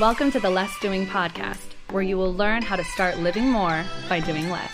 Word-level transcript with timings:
Welcome 0.00 0.32
to 0.32 0.40
the 0.40 0.50
Less 0.50 0.76
Doing 0.80 1.06
Podcast, 1.06 1.68
where 1.92 2.02
you 2.02 2.16
will 2.16 2.34
learn 2.34 2.62
how 2.62 2.74
to 2.74 2.82
start 2.82 3.20
living 3.20 3.48
more 3.48 3.84
by 4.08 4.18
doing 4.18 4.50
less. 4.50 4.72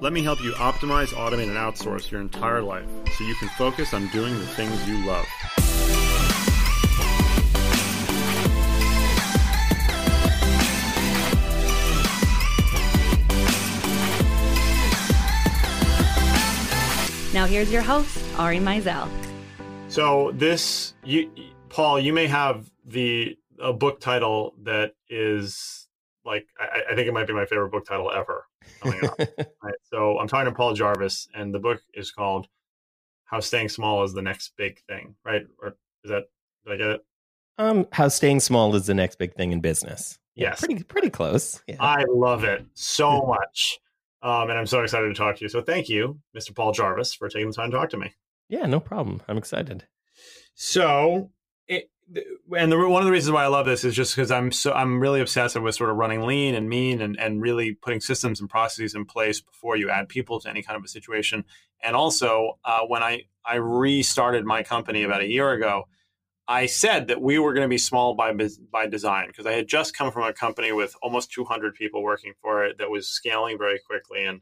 Let 0.00 0.14
me 0.14 0.22
help 0.22 0.42
you 0.42 0.52
optimize, 0.52 1.08
automate, 1.08 1.48
and 1.48 1.58
outsource 1.58 2.10
your 2.10 2.22
entire 2.22 2.62
life 2.62 2.88
so 3.14 3.24
you 3.24 3.34
can 3.34 3.50
focus 3.58 3.92
on 3.92 4.06
doing 4.06 4.32
the 4.32 4.46
things 4.46 4.88
you 4.88 5.04
love. 5.04 5.26
Now, 17.34 17.44
here's 17.44 17.70
your 17.70 17.82
host, 17.82 18.18
Ari 18.38 18.60
Meisel. 18.60 19.10
So, 19.88 20.32
this, 20.32 20.94
you, 21.04 21.30
Paul, 21.68 22.00
you 22.00 22.14
may 22.14 22.28
have 22.28 22.70
the 22.86 23.36
a 23.60 23.72
book 23.72 24.00
title 24.00 24.54
that 24.62 24.92
is 25.08 25.88
like 26.24 26.46
I, 26.58 26.92
I 26.92 26.94
think 26.94 27.08
it 27.08 27.12
might 27.12 27.26
be 27.26 27.32
my 27.32 27.46
favorite 27.46 27.70
book 27.70 27.86
title 27.86 28.10
ever 28.10 28.46
coming 28.82 29.04
up. 29.04 29.18
right? 29.62 29.74
So 29.82 30.18
I'm 30.18 30.28
talking 30.28 30.46
to 30.52 30.56
Paul 30.56 30.74
Jarvis, 30.74 31.28
and 31.34 31.54
the 31.54 31.58
book 31.58 31.80
is 31.94 32.10
called 32.10 32.48
"How 33.24 33.40
Staying 33.40 33.68
Small 33.68 34.02
Is 34.04 34.12
the 34.12 34.22
Next 34.22 34.52
Big 34.56 34.80
Thing." 34.88 35.14
Right? 35.24 35.46
Or 35.60 35.76
is 36.02 36.10
that 36.10 36.24
did 36.66 36.72
I 36.72 36.76
get 36.76 36.86
it? 36.88 37.04
Um, 37.56 37.86
how 37.92 38.08
staying 38.08 38.40
small 38.40 38.74
is 38.74 38.86
the 38.86 38.94
next 38.94 39.16
big 39.16 39.34
thing 39.34 39.52
in 39.52 39.60
business. 39.60 40.18
Yeah, 40.34 40.48
Yes. 40.48 40.58
pretty 40.60 40.82
pretty 40.82 41.10
close. 41.10 41.62
Yeah. 41.68 41.76
I 41.78 42.04
love 42.08 42.42
it 42.42 42.66
so 42.74 43.22
much, 43.22 43.78
um, 44.22 44.50
and 44.50 44.58
I'm 44.58 44.66
so 44.66 44.82
excited 44.82 45.06
to 45.06 45.14
talk 45.14 45.36
to 45.36 45.42
you. 45.44 45.48
So 45.48 45.62
thank 45.62 45.88
you, 45.88 46.18
Mr. 46.36 46.52
Paul 46.54 46.72
Jarvis, 46.72 47.14
for 47.14 47.28
taking 47.28 47.48
the 47.48 47.54
time 47.54 47.70
to 47.70 47.76
talk 47.76 47.90
to 47.90 47.96
me. 47.96 48.12
yeah, 48.48 48.66
no 48.66 48.80
problem. 48.80 49.22
I'm 49.28 49.38
excited. 49.38 49.86
So, 50.56 51.30
and 52.56 52.70
the, 52.70 52.88
one 52.88 53.02
of 53.02 53.06
the 53.06 53.12
reasons 53.12 53.32
why 53.32 53.44
I 53.44 53.48
love 53.48 53.66
this 53.66 53.84
is 53.84 53.94
just 53.94 54.14
because 54.14 54.30
I'm 54.30 54.52
so 54.52 54.72
I'm 54.72 55.00
really 55.00 55.20
obsessive 55.20 55.62
with 55.62 55.74
sort 55.74 55.90
of 55.90 55.96
running 55.96 56.22
lean 56.22 56.54
and 56.54 56.68
mean 56.68 57.00
and 57.00 57.18
and 57.18 57.40
really 57.40 57.74
putting 57.74 58.00
systems 58.00 58.40
and 58.40 58.48
processes 58.48 58.94
in 58.94 59.04
place 59.04 59.40
before 59.40 59.76
you 59.76 59.90
add 59.90 60.08
people 60.08 60.40
to 60.40 60.50
any 60.50 60.62
kind 60.62 60.76
of 60.76 60.84
a 60.84 60.88
situation. 60.88 61.44
And 61.82 61.96
also, 61.96 62.58
uh, 62.64 62.80
when 62.86 63.02
I 63.02 63.22
I 63.44 63.56
restarted 63.56 64.44
my 64.44 64.62
company 64.62 65.02
about 65.02 65.22
a 65.22 65.28
year 65.28 65.50
ago, 65.52 65.84
I 66.46 66.66
said 66.66 67.08
that 67.08 67.22
we 67.22 67.38
were 67.38 67.54
going 67.54 67.64
to 67.64 67.68
be 67.68 67.78
small 67.78 68.14
by 68.14 68.34
by 68.70 68.86
design 68.86 69.28
because 69.28 69.46
I 69.46 69.52
had 69.52 69.66
just 69.66 69.96
come 69.96 70.12
from 70.12 70.24
a 70.24 70.32
company 70.32 70.72
with 70.72 70.94
almost 71.02 71.32
200 71.32 71.74
people 71.74 72.02
working 72.02 72.34
for 72.42 72.64
it 72.64 72.78
that 72.78 72.90
was 72.90 73.08
scaling 73.08 73.58
very 73.58 73.80
quickly 73.86 74.24
and. 74.24 74.40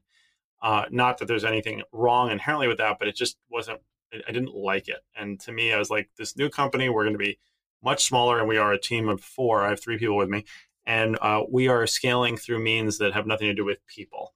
Uh, 0.64 0.84
not 0.92 1.19
that 1.19 1.27
there's 1.27 1.45
anything 1.45 1.83
wrong 1.91 2.31
inherently 2.31 2.69
with 2.69 2.79
that, 2.79 2.97
but 3.01 3.08
it 3.08 3.17
just 3.17 3.36
wasn't 3.51 3.81
I 4.12 4.19
I 4.29 4.33
didn't 4.33 4.55
like 4.55 4.89
it. 4.89 5.01
And 5.17 5.41
to 5.41 5.51
me, 5.51 5.73
I 5.73 5.79
was 5.79 5.91
like, 5.91 6.11
this 6.17 6.36
new 6.36 6.48
company, 6.48 6.89
we're 6.89 7.03
going 7.03 7.14
to 7.14 7.19
be 7.19 7.41
much 7.83 8.05
smaller, 8.05 8.38
and 8.38 8.48
we 8.48 8.58
are 8.58 8.72
a 8.72 8.80
team 8.80 9.08
of 9.08 9.20
four. 9.20 9.62
I 9.62 9.70
have 9.70 9.80
three 9.80 9.98
people 9.98 10.16
with 10.16 10.28
me, 10.28 10.44
and 10.86 11.19
uh, 11.20 11.42
we 11.50 11.69
are 11.69 11.86
scaling 11.86 12.36
through 12.36 12.61
means 12.61 12.98
that 12.98 13.12
have 13.12 13.27
nothing 13.27 13.48
to 13.48 13.55
do 13.55 13.64
with 13.64 13.78
people. 13.86 14.34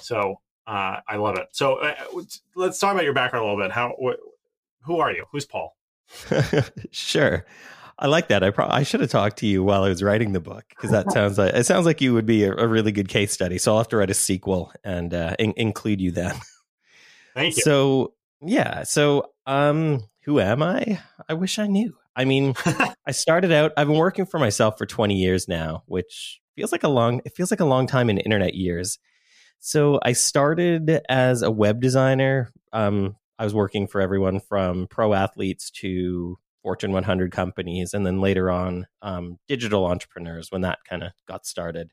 So 0.00 0.40
uh, 0.66 1.00
I 1.06 1.16
love 1.16 1.36
it. 1.36 1.48
So 1.52 1.76
uh, 1.76 1.94
let's 2.54 2.78
talk 2.78 2.92
about 2.92 3.04
your 3.04 3.14
background 3.14 3.44
a 3.44 3.48
little 3.48 3.62
bit. 3.62 3.72
How, 3.72 3.94
wh- 4.02 4.86
who 4.86 5.00
are 5.00 5.10
you? 5.10 5.24
Who's 5.32 5.46
Paul? 5.46 5.76
sure. 6.90 7.46
I 7.98 8.06
like 8.06 8.28
that. 8.28 8.44
I 8.44 8.50
pro- 8.50 8.68
I 8.68 8.84
should 8.84 9.00
have 9.00 9.10
talked 9.10 9.38
to 9.38 9.46
you 9.46 9.64
while 9.64 9.82
I 9.82 9.88
was 9.88 10.02
writing 10.02 10.32
the 10.32 10.40
book 10.40 10.64
because 10.68 10.90
that 10.92 11.10
sounds 11.10 11.36
like 11.36 11.52
it 11.52 11.66
sounds 11.66 11.84
like 11.84 12.00
you 12.00 12.14
would 12.14 12.26
be 12.26 12.44
a, 12.44 12.54
a 12.54 12.68
really 12.68 12.92
good 12.92 13.08
case 13.08 13.32
study. 13.32 13.58
So 13.58 13.72
I'll 13.72 13.78
have 13.78 13.88
to 13.88 13.96
write 13.96 14.10
a 14.10 14.14
sequel 14.14 14.72
and 14.84 15.12
uh, 15.12 15.34
in- 15.38 15.54
include 15.56 16.00
you 16.00 16.12
then. 16.12 16.36
Thank 17.34 17.56
you. 17.56 17.62
So 17.62 18.14
yeah. 18.40 18.84
So 18.84 19.32
um, 19.46 20.04
who 20.22 20.38
am 20.38 20.62
I? 20.62 21.00
I 21.28 21.34
wish 21.34 21.58
I 21.58 21.66
knew. 21.66 21.96
I 22.18 22.24
mean, 22.24 22.54
I 23.06 23.12
started 23.12 23.52
out. 23.52 23.72
I've 23.76 23.86
been 23.86 23.96
working 23.96 24.26
for 24.26 24.38
myself 24.38 24.76
for 24.76 24.84
20 24.84 25.14
years 25.14 25.46
now, 25.48 25.84
which 25.86 26.40
feels 26.56 26.72
like 26.72 26.82
a 26.82 26.88
long. 26.88 27.22
It 27.24 27.34
feels 27.34 27.50
like 27.52 27.60
a 27.60 27.64
long 27.64 27.86
time 27.86 28.10
in 28.10 28.18
internet 28.18 28.54
years. 28.54 28.98
So 29.60 30.00
I 30.02 30.12
started 30.12 31.00
as 31.08 31.42
a 31.42 31.50
web 31.50 31.80
designer. 31.80 32.52
Um, 32.72 33.16
I 33.38 33.44
was 33.44 33.54
working 33.54 33.86
for 33.86 34.00
everyone 34.00 34.40
from 34.40 34.88
pro 34.88 35.14
athletes 35.14 35.70
to 35.70 36.38
Fortune 36.62 36.90
100 36.90 37.30
companies, 37.30 37.94
and 37.94 38.04
then 38.04 38.20
later 38.20 38.50
on, 38.50 38.86
um, 39.00 39.38
digital 39.46 39.86
entrepreneurs 39.86 40.50
when 40.50 40.62
that 40.62 40.80
kind 40.88 41.04
of 41.04 41.12
got 41.26 41.46
started. 41.46 41.92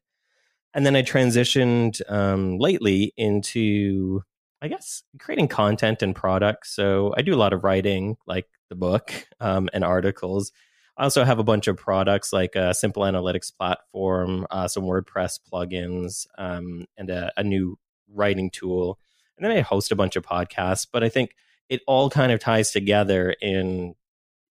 And 0.73 0.85
then 0.85 0.95
I 0.95 1.03
transitioned 1.03 2.01
um, 2.11 2.57
lately 2.57 3.13
into, 3.15 4.23
I 4.61 4.67
guess, 4.67 5.03
creating 5.19 5.47
content 5.47 6.01
and 6.01 6.15
products. 6.15 6.75
So 6.75 7.13
I 7.15 7.21
do 7.21 7.33
a 7.33 7.37
lot 7.37 7.53
of 7.53 7.63
writing, 7.63 8.17
like 8.27 8.47
the 8.69 8.75
book 8.75 9.11
um, 9.39 9.69
and 9.73 9.83
articles. 9.83 10.51
I 10.97 11.03
also 11.03 11.23
have 11.23 11.39
a 11.39 11.43
bunch 11.43 11.67
of 11.67 11.77
products 11.77 12.31
like 12.31 12.55
a 12.55 12.73
simple 12.73 13.03
analytics 13.03 13.55
platform, 13.55 14.47
uh, 14.49 14.67
some 14.67 14.83
WordPress 14.83 15.39
plugins, 15.51 16.25
um, 16.37 16.85
and 16.97 17.09
a, 17.09 17.31
a 17.35 17.43
new 17.43 17.77
writing 18.07 18.49
tool. 18.49 18.97
And 19.37 19.45
then 19.45 19.51
I 19.51 19.61
host 19.61 19.91
a 19.91 19.95
bunch 19.95 20.15
of 20.15 20.23
podcasts. 20.23 20.87
But 20.89 21.03
I 21.03 21.09
think 21.09 21.35
it 21.69 21.81
all 21.87 22.09
kind 22.09 22.31
of 22.31 22.39
ties 22.39 22.71
together 22.71 23.35
in 23.41 23.95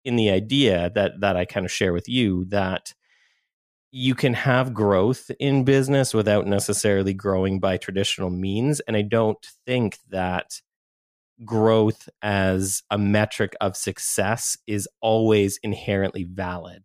in 0.04 0.16
the 0.16 0.30
idea 0.30 0.90
that 0.94 1.20
that 1.20 1.36
I 1.36 1.44
kind 1.44 1.66
of 1.66 1.72
share 1.72 1.92
with 1.92 2.08
you 2.08 2.46
that 2.46 2.94
you 3.92 4.14
can 4.14 4.34
have 4.34 4.72
growth 4.72 5.30
in 5.40 5.64
business 5.64 6.14
without 6.14 6.46
necessarily 6.46 7.12
growing 7.12 7.58
by 7.58 7.76
traditional 7.76 8.30
means. 8.30 8.80
And 8.80 8.96
I 8.96 9.02
don't 9.02 9.44
think 9.66 9.98
that 10.10 10.62
growth 11.44 12.08
as 12.22 12.82
a 12.90 12.98
metric 12.98 13.54
of 13.60 13.76
success 13.76 14.58
is 14.66 14.88
always 15.00 15.58
inherently 15.62 16.24
valid. 16.24 16.84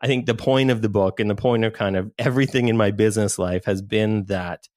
I 0.00 0.06
think 0.06 0.26
the 0.26 0.34
point 0.34 0.70
of 0.70 0.80
the 0.80 0.88
book 0.88 1.20
and 1.20 1.28
the 1.28 1.34
point 1.34 1.64
of 1.64 1.72
kind 1.72 1.96
of 1.96 2.10
everything 2.18 2.68
in 2.68 2.76
my 2.76 2.90
business 2.90 3.38
life 3.38 3.64
has 3.66 3.82
been 3.82 4.24
that 4.26 4.68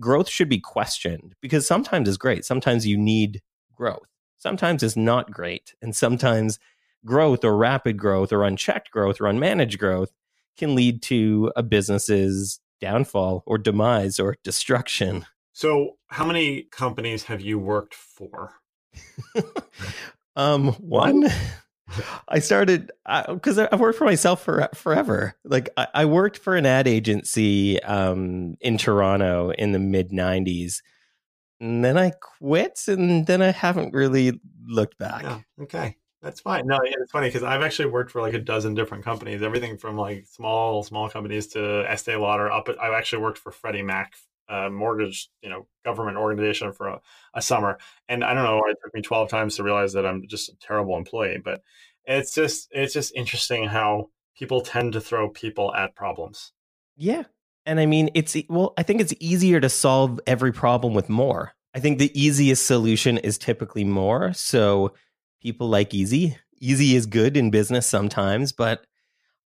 growth 0.00 0.28
should 0.28 0.48
be 0.48 0.60
questioned 0.60 1.34
because 1.40 1.66
sometimes 1.66 2.08
it's 2.08 2.18
great. 2.18 2.44
Sometimes 2.44 2.86
you 2.86 2.96
need 2.96 3.42
growth. 3.74 4.08
Sometimes 4.38 4.82
it's 4.82 4.96
not 4.96 5.30
great. 5.30 5.74
And 5.82 5.94
sometimes 5.94 6.58
growth 7.04 7.44
or 7.44 7.56
rapid 7.56 7.96
growth 7.96 8.32
or 8.32 8.44
unchecked 8.44 8.90
growth 8.90 9.20
or 9.20 9.24
unmanaged 9.24 9.78
growth 9.78 10.12
can 10.56 10.74
lead 10.74 11.02
to 11.02 11.52
a 11.54 11.62
business's 11.62 12.60
downfall 12.80 13.42
or 13.46 13.58
demise 13.58 14.18
or 14.18 14.36
destruction. 14.44 15.26
So, 15.58 15.96
how 16.06 16.24
many 16.24 16.68
companies 16.70 17.24
have 17.24 17.40
you 17.40 17.58
worked 17.58 17.92
for? 17.92 18.52
um, 20.36 20.68
one. 20.74 21.26
I 22.28 22.38
started 22.38 22.92
because 23.28 23.58
I've 23.58 23.80
worked 23.80 23.98
for 23.98 24.04
myself 24.04 24.44
for 24.44 24.68
forever. 24.72 25.34
Like 25.42 25.70
I, 25.76 25.88
I 25.92 26.04
worked 26.04 26.38
for 26.38 26.54
an 26.54 26.64
ad 26.64 26.86
agency 26.86 27.82
um, 27.82 28.56
in 28.60 28.78
Toronto 28.78 29.50
in 29.50 29.72
the 29.72 29.80
mid 29.80 30.10
'90s, 30.10 30.80
and 31.58 31.84
then 31.84 31.98
I 31.98 32.12
quit, 32.38 32.78
and 32.86 33.26
then 33.26 33.42
I 33.42 33.50
haven't 33.50 33.92
really 33.92 34.40
looked 34.64 34.96
back. 34.96 35.24
Yeah, 35.24 35.40
okay. 35.62 35.96
That's 36.22 36.38
fine. 36.40 36.68
No, 36.68 36.78
yeah, 36.84 36.92
it's 37.00 37.10
funny 37.10 37.30
because 37.30 37.42
I've 37.42 37.62
actually 37.62 37.90
worked 37.90 38.12
for 38.12 38.20
like 38.22 38.34
a 38.34 38.38
dozen 38.38 38.74
different 38.74 39.02
companies, 39.02 39.42
everything 39.42 39.76
from 39.76 39.96
like 39.96 40.24
small, 40.28 40.84
small 40.84 41.08
companies 41.08 41.48
to 41.48 41.84
Estee 41.90 42.14
Lauder. 42.14 42.48
Up, 42.48 42.68
I've 42.80 42.92
actually 42.92 43.22
worked 43.22 43.38
for 43.38 43.50
Freddie 43.50 43.82
Mac, 43.82 44.14
uh, 44.48 44.70
mortgage, 44.70 45.28
you 45.42 45.50
know, 45.50 45.66
government 45.84 46.16
organization 46.16 46.72
for 46.72 46.88
a, 46.88 47.00
a 47.34 47.42
summer. 47.42 47.78
And 48.08 48.24
I 48.24 48.34
don't 48.34 48.44
know, 48.44 48.62
it 48.68 48.76
took 48.82 48.94
me 48.94 49.02
twelve 49.02 49.28
times 49.28 49.56
to 49.56 49.62
realize 49.62 49.92
that 49.92 50.06
I'm 50.06 50.26
just 50.28 50.48
a 50.48 50.56
terrible 50.56 50.96
employee. 50.96 51.38
But 51.42 51.62
it's 52.04 52.34
just, 52.34 52.68
it's 52.70 52.94
just 52.94 53.14
interesting 53.14 53.66
how 53.66 54.10
people 54.36 54.60
tend 54.60 54.94
to 54.94 55.00
throw 55.00 55.28
people 55.28 55.74
at 55.74 55.94
problems. 55.94 56.52
Yeah. 56.96 57.24
And 57.66 57.78
I 57.78 57.86
mean, 57.86 58.08
it's 58.14 58.36
well, 58.48 58.72
I 58.78 58.82
think 58.82 59.00
it's 59.00 59.14
easier 59.20 59.60
to 59.60 59.68
solve 59.68 60.20
every 60.26 60.52
problem 60.52 60.94
with 60.94 61.08
more. 61.08 61.52
I 61.74 61.80
think 61.80 61.98
the 61.98 62.18
easiest 62.18 62.66
solution 62.66 63.18
is 63.18 63.36
typically 63.36 63.84
more. 63.84 64.32
So 64.32 64.94
people 65.42 65.68
like 65.68 65.92
easy. 65.92 66.38
Easy 66.60 66.96
is 66.96 67.06
good 67.06 67.36
in 67.36 67.50
business 67.50 67.86
sometimes, 67.86 68.52
but 68.52 68.86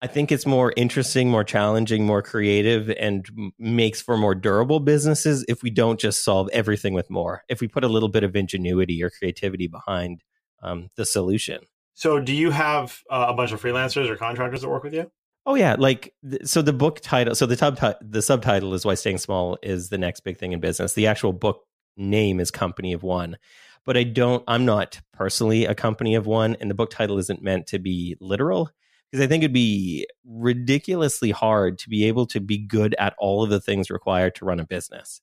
I 0.02 0.08
think 0.08 0.32
it's 0.32 0.46
more 0.46 0.72
interesting, 0.76 1.30
more 1.30 1.44
challenging, 1.44 2.04
more 2.04 2.22
creative, 2.22 2.90
and 2.90 3.24
m- 3.38 3.52
makes 3.56 4.02
for 4.02 4.16
more 4.16 4.34
durable 4.34 4.80
businesses 4.80 5.44
if 5.46 5.62
we 5.62 5.70
don't 5.70 6.00
just 6.00 6.24
solve 6.24 6.48
everything 6.52 6.92
with 6.92 7.08
more. 7.08 7.44
If 7.48 7.60
we 7.60 7.68
put 7.68 7.84
a 7.84 7.88
little 7.88 8.08
bit 8.08 8.24
of 8.24 8.34
ingenuity 8.34 9.00
or 9.00 9.10
creativity 9.10 9.68
behind 9.68 10.24
um, 10.60 10.88
the 10.96 11.04
solution. 11.04 11.60
So, 11.94 12.18
do 12.18 12.34
you 12.34 12.50
have 12.50 13.00
uh, 13.10 13.26
a 13.28 13.34
bunch 13.34 13.52
of 13.52 13.62
freelancers 13.62 14.08
or 14.08 14.16
contractors 14.16 14.62
that 14.62 14.68
work 14.68 14.82
with 14.82 14.92
you? 14.92 15.08
Oh 15.46 15.54
yeah, 15.54 15.76
like 15.78 16.12
th- 16.28 16.46
so 16.46 16.62
the 16.62 16.72
book 16.72 16.98
title, 17.00 17.36
so 17.36 17.46
the 17.46 17.56
tub 17.56 17.78
the 18.00 18.22
subtitle 18.22 18.74
is 18.74 18.84
why 18.84 18.94
staying 18.94 19.18
small 19.18 19.56
is 19.62 19.88
the 19.88 19.98
next 19.98 20.20
big 20.20 20.36
thing 20.36 20.50
in 20.50 20.58
business. 20.58 20.94
The 20.94 21.06
actual 21.06 21.32
book 21.32 21.64
name 21.96 22.40
is 22.40 22.50
Company 22.50 22.92
of 22.92 23.04
One, 23.04 23.36
but 23.84 23.96
I 23.96 24.02
don't. 24.02 24.42
I'm 24.48 24.64
not 24.64 25.00
personally 25.12 25.64
a 25.64 25.76
company 25.76 26.16
of 26.16 26.26
one, 26.26 26.56
and 26.60 26.68
the 26.68 26.74
book 26.74 26.90
title 26.90 27.18
isn't 27.18 27.42
meant 27.42 27.68
to 27.68 27.78
be 27.78 28.16
literal 28.20 28.70
because 29.12 29.22
I 29.22 29.28
think 29.28 29.42
it'd 29.42 29.52
be 29.52 30.06
ridiculously 30.24 31.32
hard 31.32 31.78
to 31.80 31.90
be 31.90 32.04
able 32.04 32.24
to 32.28 32.40
be 32.40 32.56
good 32.56 32.94
at 32.98 33.14
all 33.18 33.44
of 33.44 33.50
the 33.50 33.60
things 33.60 33.90
required 33.90 34.34
to 34.36 34.46
run 34.46 34.58
a 34.58 34.64
business. 34.64 35.20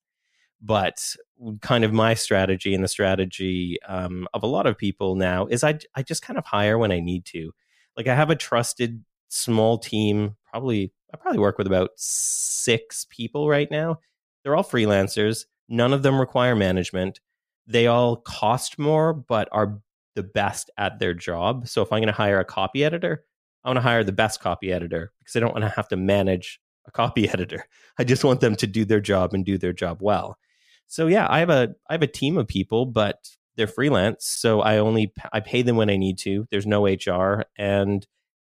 But 0.61 1.15
kind 1.61 1.83
of 1.83 1.91
my 1.91 2.13
strategy 2.13 2.75
and 2.75 2.83
the 2.83 2.89
strategy 2.89 3.77
um, 3.87 4.27
of 4.33 4.43
a 4.43 4.47
lot 4.47 4.67
of 4.67 4.77
people 4.77 5.15
now 5.15 5.47
is 5.47 5.63
I 5.63 5.79
I 5.95 6.03
just 6.03 6.21
kind 6.21 6.37
of 6.37 6.45
hire 6.45 6.77
when 6.77 6.91
I 6.91 6.99
need 6.99 7.25
to. 7.27 7.51
Like 7.97 8.07
I 8.07 8.13
have 8.13 8.29
a 8.29 8.35
trusted 8.35 9.03
small 9.29 9.79
team, 9.79 10.35
probably 10.51 10.93
I 11.11 11.17
probably 11.17 11.39
work 11.39 11.57
with 11.57 11.65
about 11.65 11.91
six 11.95 13.07
people 13.09 13.49
right 13.49 13.71
now. 13.71 13.99
They're 14.43 14.55
all 14.55 14.63
freelancers. 14.63 15.45
None 15.67 15.93
of 15.93 16.03
them 16.03 16.19
require 16.19 16.55
management. 16.55 17.21
They 17.65 17.87
all 17.87 18.17
cost 18.17 18.77
more, 18.77 19.13
but 19.13 19.47
are 19.51 19.79
the 20.15 20.23
best 20.23 20.69
at 20.77 20.99
their 20.99 21.13
job. 21.13 21.67
So 21.67 21.81
if 21.81 21.91
I'm 21.91 21.99
going 21.99 22.07
to 22.07 22.13
hire 22.13 22.39
a 22.39 22.45
copy 22.45 22.83
editor, 22.83 23.23
I 23.69 23.71
want 23.71 23.83
to 23.83 23.87
hire 23.87 24.03
the 24.03 24.11
best 24.11 24.41
copy 24.41 24.73
editor 24.73 25.11
because 25.19 25.35
I 25.35 25.39
don't 25.41 25.53
want 25.53 25.63
to 25.63 25.69
have 25.69 25.87
to 25.89 25.95
manage 25.95 26.59
a 26.87 26.91
copy 26.91 27.29
editor. 27.33 27.67
I 27.99 28.03
just 28.03 28.23
want 28.23 28.41
them 28.41 28.55
to 28.55 28.65
do 28.65 28.83
their 28.83 28.99
job 28.99 29.35
and 29.35 29.45
do 29.45 29.59
their 29.59 29.73
job 29.73 29.99
well. 30.01 30.39
So 30.87 31.05
yeah, 31.05 31.27
I 31.29 31.37
have 31.37 31.51
a 31.51 31.75
I 31.87 31.93
have 31.93 32.01
a 32.01 32.07
team 32.07 32.39
of 32.39 32.47
people, 32.47 32.87
but 32.87 33.29
they're 33.55 33.67
freelance, 33.67 34.25
so 34.25 34.61
I 34.61 34.79
only 34.79 35.13
I 35.31 35.39
pay 35.41 35.61
them 35.61 35.75
when 35.75 35.91
I 35.91 35.97
need 35.97 36.17
to. 36.19 36.47
There's 36.49 36.65
no 36.65 36.87
HR 36.87 37.43
and 37.59 38.07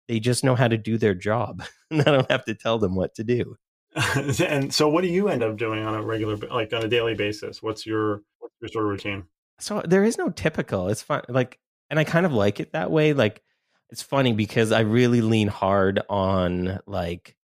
they 0.08 0.20
just 0.20 0.42
know 0.42 0.54
how 0.54 0.68
to 0.68 0.78
do 0.78 0.96
their 0.96 1.14
job. 1.14 1.64
and 1.90 2.00
I 2.00 2.04
don't 2.04 2.30
have 2.30 2.46
to 2.46 2.54
tell 2.54 2.78
them 2.78 2.94
what 2.94 3.14
to 3.16 3.24
do. 3.24 3.56
and 4.16 4.72
so 4.72 4.88
what 4.88 5.02
do 5.02 5.08
you 5.08 5.28
end 5.28 5.42
up 5.42 5.58
doing 5.58 5.84
on 5.84 5.94
a 5.94 6.02
regular 6.02 6.36
like 6.36 6.72
on 6.72 6.82
a 6.82 6.88
daily 6.88 7.14
basis? 7.14 7.62
What's 7.62 7.84
your 7.84 8.22
what's 8.38 8.54
your 8.62 8.68
sort 8.68 8.84
of 8.86 8.90
routine? 8.90 9.24
So 9.58 9.82
there 9.84 10.02
is 10.02 10.16
no 10.16 10.30
typical. 10.30 10.88
It's 10.88 11.02
fun 11.02 11.24
like 11.28 11.58
and 11.90 11.98
I 11.98 12.04
kind 12.04 12.24
of 12.24 12.32
like 12.32 12.58
it 12.58 12.72
that 12.72 12.90
way. 12.90 13.12
Like 13.12 13.42
it's 13.90 14.02
funny 14.02 14.32
because 14.32 14.72
I 14.72 14.80
really 14.80 15.20
lean 15.20 15.48
hard 15.48 16.00
on 16.08 16.80
like 16.86 17.36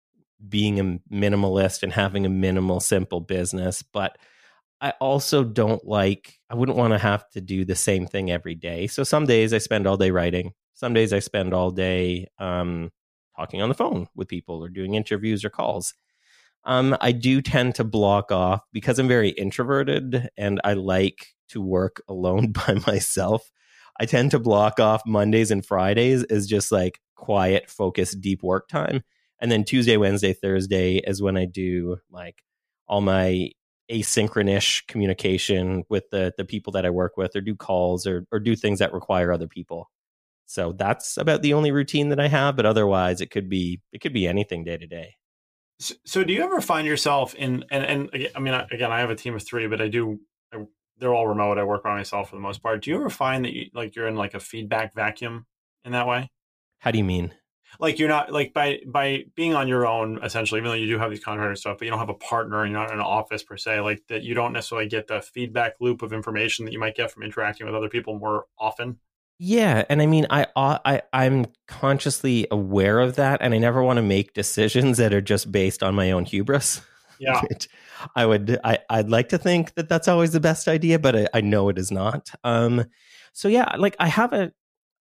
being 0.46 0.80
a 0.80 1.14
minimalist 1.14 1.82
and 1.82 1.92
having 1.92 2.26
a 2.26 2.30
minimal, 2.30 2.80
simple 2.80 3.20
business. 3.20 3.82
But 3.82 4.18
I 4.80 4.90
also 5.00 5.44
don't 5.44 5.84
like, 5.86 6.38
I 6.50 6.54
wouldn't 6.54 6.76
want 6.76 6.92
to 6.92 6.98
have 6.98 7.28
to 7.30 7.40
do 7.40 7.64
the 7.64 7.74
same 7.74 8.06
thing 8.06 8.30
every 8.30 8.54
day. 8.54 8.86
So 8.86 9.04
some 9.04 9.26
days 9.26 9.54
I 9.54 9.58
spend 9.58 9.86
all 9.86 9.96
day 9.96 10.10
writing. 10.10 10.52
Some 10.74 10.92
days 10.92 11.12
I 11.12 11.20
spend 11.20 11.54
all 11.54 11.70
day 11.70 12.26
um, 12.38 12.90
talking 13.36 13.62
on 13.62 13.68
the 13.68 13.74
phone 13.74 14.08
with 14.14 14.28
people 14.28 14.62
or 14.62 14.68
doing 14.68 14.94
interviews 14.94 15.44
or 15.44 15.50
calls. 15.50 15.94
Um, 16.64 16.96
I 17.00 17.12
do 17.12 17.40
tend 17.40 17.74
to 17.76 17.84
block 17.84 18.32
off 18.32 18.62
because 18.72 18.98
I'm 18.98 19.08
very 19.08 19.30
introverted 19.30 20.28
and 20.36 20.60
I 20.64 20.74
like 20.74 21.28
to 21.48 21.62
work 21.62 22.02
alone 22.08 22.52
by 22.66 22.74
myself. 22.86 23.50
I 24.00 24.06
tend 24.06 24.32
to 24.32 24.38
block 24.38 24.80
off 24.80 25.02
Mondays 25.06 25.50
and 25.50 25.64
Fridays 25.64 26.24
as 26.24 26.46
just 26.46 26.72
like 26.72 27.00
quiet, 27.14 27.70
focused, 27.70 28.20
deep 28.20 28.42
work 28.42 28.68
time. 28.68 29.02
And 29.40 29.50
then 29.50 29.64
Tuesday, 29.64 29.96
Wednesday, 29.96 30.32
Thursday 30.32 30.96
is 30.96 31.22
when 31.22 31.36
I 31.36 31.44
do 31.44 31.98
like 32.10 32.42
all 32.88 33.00
my 33.00 33.50
asynchronous 33.90 34.86
communication 34.86 35.84
with 35.90 36.08
the 36.10 36.32
the 36.38 36.44
people 36.44 36.72
that 36.72 36.86
I 36.86 36.90
work 36.90 37.16
with 37.16 37.36
or 37.36 37.40
do 37.40 37.54
calls 37.54 38.06
or 38.06 38.26
or 38.32 38.40
do 38.40 38.56
things 38.56 38.78
that 38.78 38.92
require 38.94 39.32
other 39.32 39.48
people. 39.48 39.90
So 40.46 40.72
that's 40.72 41.16
about 41.16 41.42
the 41.42 41.54
only 41.54 41.70
routine 41.70 42.10
that 42.10 42.20
I 42.20 42.28
have, 42.28 42.56
but 42.56 42.66
otherwise 42.66 43.20
it 43.20 43.30
could 43.30 43.48
be 43.48 43.80
it 43.92 44.00
could 44.00 44.12
be 44.12 44.26
anything 44.26 44.64
day 44.64 44.76
to 44.76 44.86
day. 44.86 45.16
So, 45.80 45.94
so, 46.04 46.24
do 46.24 46.32
you 46.32 46.42
ever 46.42 46.60
find 46.60 46.86
yourself 46.86 47.34
in 47.34 47.64
and 47.70 47.84
and 48.12 48.28
I 48.34 48.38
mean 48.38 48.54
again 48.70 48.92
I 48.92 49.00
have 49.00 49.10
a 49.10 49.16
team 49.16 49.34
of 49.34 49.42
3 49.42 49.66
but 49.66 49.80
I 49.80 49.88
do 49.88 50.20
they're 50.98 51.14
all 51.14 51.26
remote. 51.26 51.58
I 51.58 51.64
work 51.64 51.82
by 51.82 51.94
myself 51.94 52.30
for 52.30 52.36
the 52.36 52.42
most 52.42 52.62
part. 52.62 52.82
Do 52.82 52.90
you 52.90 52.96
ever 52.96 53.10
find 53.10 53.44
that 53.44 53.52
you 53.52 53.66
like 53.74 53.96
you're 53.96 54.08
in 54.08 54.16
like 54.16 54.34
a 54.34 54.40
feedback 54.40 54.94
vacuum 54.94 55.46
in 55.84 55.92
that 55.92 56.06
way? 56.06 56.30
How 56.78 56.90
do 56.90 56.98
you 56.98 57.04
mean? 57.04 57.32
like 57.80 57.98
you're 57.98 58.08
not 58.08 58.32
like 58.32 58.52
by 58.52 58.80
by 58.86 59.24
being 59.34 59.54
on 59.54 59.68
your 59.68 59.86
own 59.86 60.22
essentially 60.22 60.58
even 60.58 60.68
though 60.68 60.76
you 60.76 60.86
do 60.86 60.98
have 60.98 61.10
these 61.10 61.22
contractor 61.22 61.56
stuff 61.56 61.78
but 61.78 61.84
you 61.84 61.90
don't 61.90 61.98
have 61.98 62.08
a 62.08 62.14
partner 62.14 62.62
and 62.62 62.72
you're 62.72 62.80
not 62.80 62.90
in 62.90 62.98
an 62.98 63.04
office 63.04 63.42
per 63.42 63.56
se 63.56 63.80
like 63.80 64.02
that 64.08 64.22
you 64.22 64.34
don't 64.34 64.52
necessarily 64.52 64.88
get 64.88 65.06
the 65.06 65.20
feedback 65.20 65.74
loop 65.80 66.02
of 66.02 66.12
information 66.12 66.64
that 66.64 66.72
you 66.72 66.78
might 66.78 66.94
get 66.94 67.10
from 67.10 67.22
interacting 67.22 67.66
with 67.66 67.74
other 67.74 67.88
people 67.88 68.18
more 68.18 68.46
often 68.58 68.98
yeah 69.38 69.84
and 69.88 70.00
i 70.00 70.06
mean 70.06 70.26
i 70.30 70.46
uh, 70.56 70.78
i 70.84 71.02
i'm 71.12 71.44
consciously 71.66 72.46
aware 72.50 73.00
of 73.00 73.16
that 73.16 73.40
and 73.40 73.54
i 73.54 73.58
never 73.58 73.82
want 73.82 73.96
to 73.96 74.02
make 74.02 74.32
decisions 74.34 74.98
that 74.98 75.12
are 75.12 75.20
just 75.20 75.50
based 75.50 75.82
on 75.82 75.94
my 75.94 76.10
own 76.10 76.24
hubris 76.24 76.80
yeah 77.18 77.40
i 78.16 78.24
would 78.26 78.58
i 78.64 78.78
i'd 78.90 79.10
like 79.10 79.28
to 79.28 79.38
think 79.38 79.74
that 79.74 79.88
that's 79.88 80.08
always 80.08 80.32
the 80.32 80.40
best 80.40 80.68
idea 80.68 80.98
but 80.98 81.16
i, 81.16 81.26
I 81.34 81.40
know 81.40 81.68
it 81.68 81.78
is 81.78 81.90
not 81.90 82.30
um 82.44 82.84
so 83.32 83.48
yeah 83.48 83.74
like 83.78 83.96
i 83.98 84.08
have 84.08 84.32
a 84.32 84.52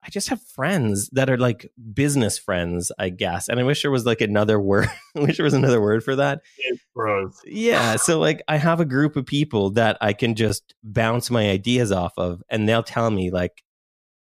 I 0.05 0.09
just 0.09 0.29
have 0.29 0.41
friends 0.41 1.09
that 1.13 1.29
are 1.29 1.37
like 1.37 1.71
business 1.93 2.37
friends, 2.37 2.91
I 2.99 3.09
guess. 3.09 3.47
And 3.47 3.59
I 3.59 3.63
wish 3.63 3.81
there 3.81 3.91
was 3.91 4.05
like 4.05 4.19
another 4.19 4.59
word. 4.59 4.89
I 5.15 5.21
wish 5.21 5.37
there 5.37 5.45
was 5.45 5.53
another 5.53 5.81
word 5.81 6.03
for 6.03 6.15
that. 6.17 6.41
Yeah. 7.45 7.95
So 7.95 8.19
like 8.19 8.43
I 8.47 8.57
have 8.57 8.81
a 8.81 8.85
group 8.85 9.15
of 9.15 9.25
people 9.25 9.69
that 9.71 9.97
I 10.01 10.13
can 10.13 10.35
just 10.35 10.75
bounce 10.83 11.31
my 11.31 11.49
ideas 11.49 11.91
off 11.91 12.13
of 12.17 12.43
and 12.49 12.67
they'll 12.67 12.83
tell 12.83 13.09
me 13.11 13.31
like, 13.31 13.63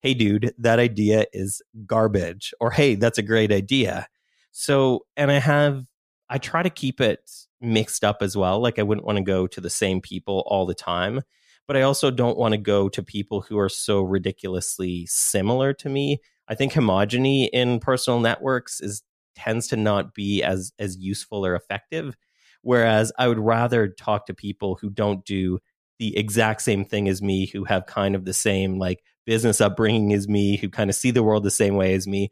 hey 0.00 0.14
dude, 0.14 0.55
that 0.58 0.79
idea 0.79 1.26
is 1.32 1.62
garbage. 1.84 2.55
Or 2.61 2.70
hey, 2.70 2.94
that's 2.94 3.19
a 3.19 3.23
great 3.23 3.50
idea. 3.50 4.06
So 4.52 5.05
and 5.17 5.32
I 5.32 5.40
have 5.40 5.84
I 6.29 6.38
try 6.38 6.62
to 6.62 6.70
keep 6.70 7.00
it 7.00 7.29
mixed 7.62 8.05
up 8.05 8.19
as 8.20 8.37
well. 8.37 8.61
Like 8.61 8.79
I 8.79 8.82
wouldn't 8.82 9.06
want 9.06 9.19
to 9.19 9.25
go 9.25 9.47
to 9.47 9.61
the 9.61 9.70
same 9.70 10.00
people 10.00 10.43
all 10.47 10.67
the 10.67 10.75
time 10.75 11.23
but 11.67 11.76
I 11.76 11.82
also 11.82 12.11
don't 12.11 12.38
want 12.38 12.53
to 12.53 12.59
go 12.59 12.88
to 12.88 13.03
people 13.03 13.41
who 13.41 13.59
are 13.59 13.69
so 13.69 14.03
ridiculously 14.03 15.06
similar 15.06 15.73
to 15.75 15.88
me. 15.88 16.20
I 16.49 16.55
think 16.55 16.73
homogeny 16.73 17.49
in 17.53 17.81
personal 17.81 18.20
networks 18.20 18.81
is 18.81 19.03
tends 19.35 19.69
to 19.69 19.76
not 19.76 20.14
be 20.14 20.43
as 20.43 20.73
as 20.79 20.97
useful 20.99 21.47
or 21.47 21.55
effective. 21.55 22.17
Whereas 22.62 23.12
I 23.19 23.29
would 23.29 23.38
rather 23.38 23.88
talk 23.88 24.26
to 24.26 24.35
people 24.35 24.76
who 24.76 24.91
don't 24.91 25.25
do 25.25 25.58
the 25.99 26.17
exact 26.17 26.62
same 26.62 26.85
thing 26.85 27.08
as 27.08 27.23
me, 27.23 27.47
who 27.47 27.65
have 27.65 27.87
kind 27.87 28.15
of 28.15 28.25
the 28.25 28.35
same 28.35 28.79
like 28.79 29.03
business 29.25 29.61
upbringing 29.61 30.12
as 30.12 30.29
me, 30.29 30.56
who 30.56 30.69
kind 30.69 30.91
of 30.91 30.97
see 30.97 31.11
the 31.11 31.23
world 31.23 31.44
the 31.44 31.50
same 31.50 31.76
way 31.76 31.94
as 31.94 32.06
me. 32.06 32.31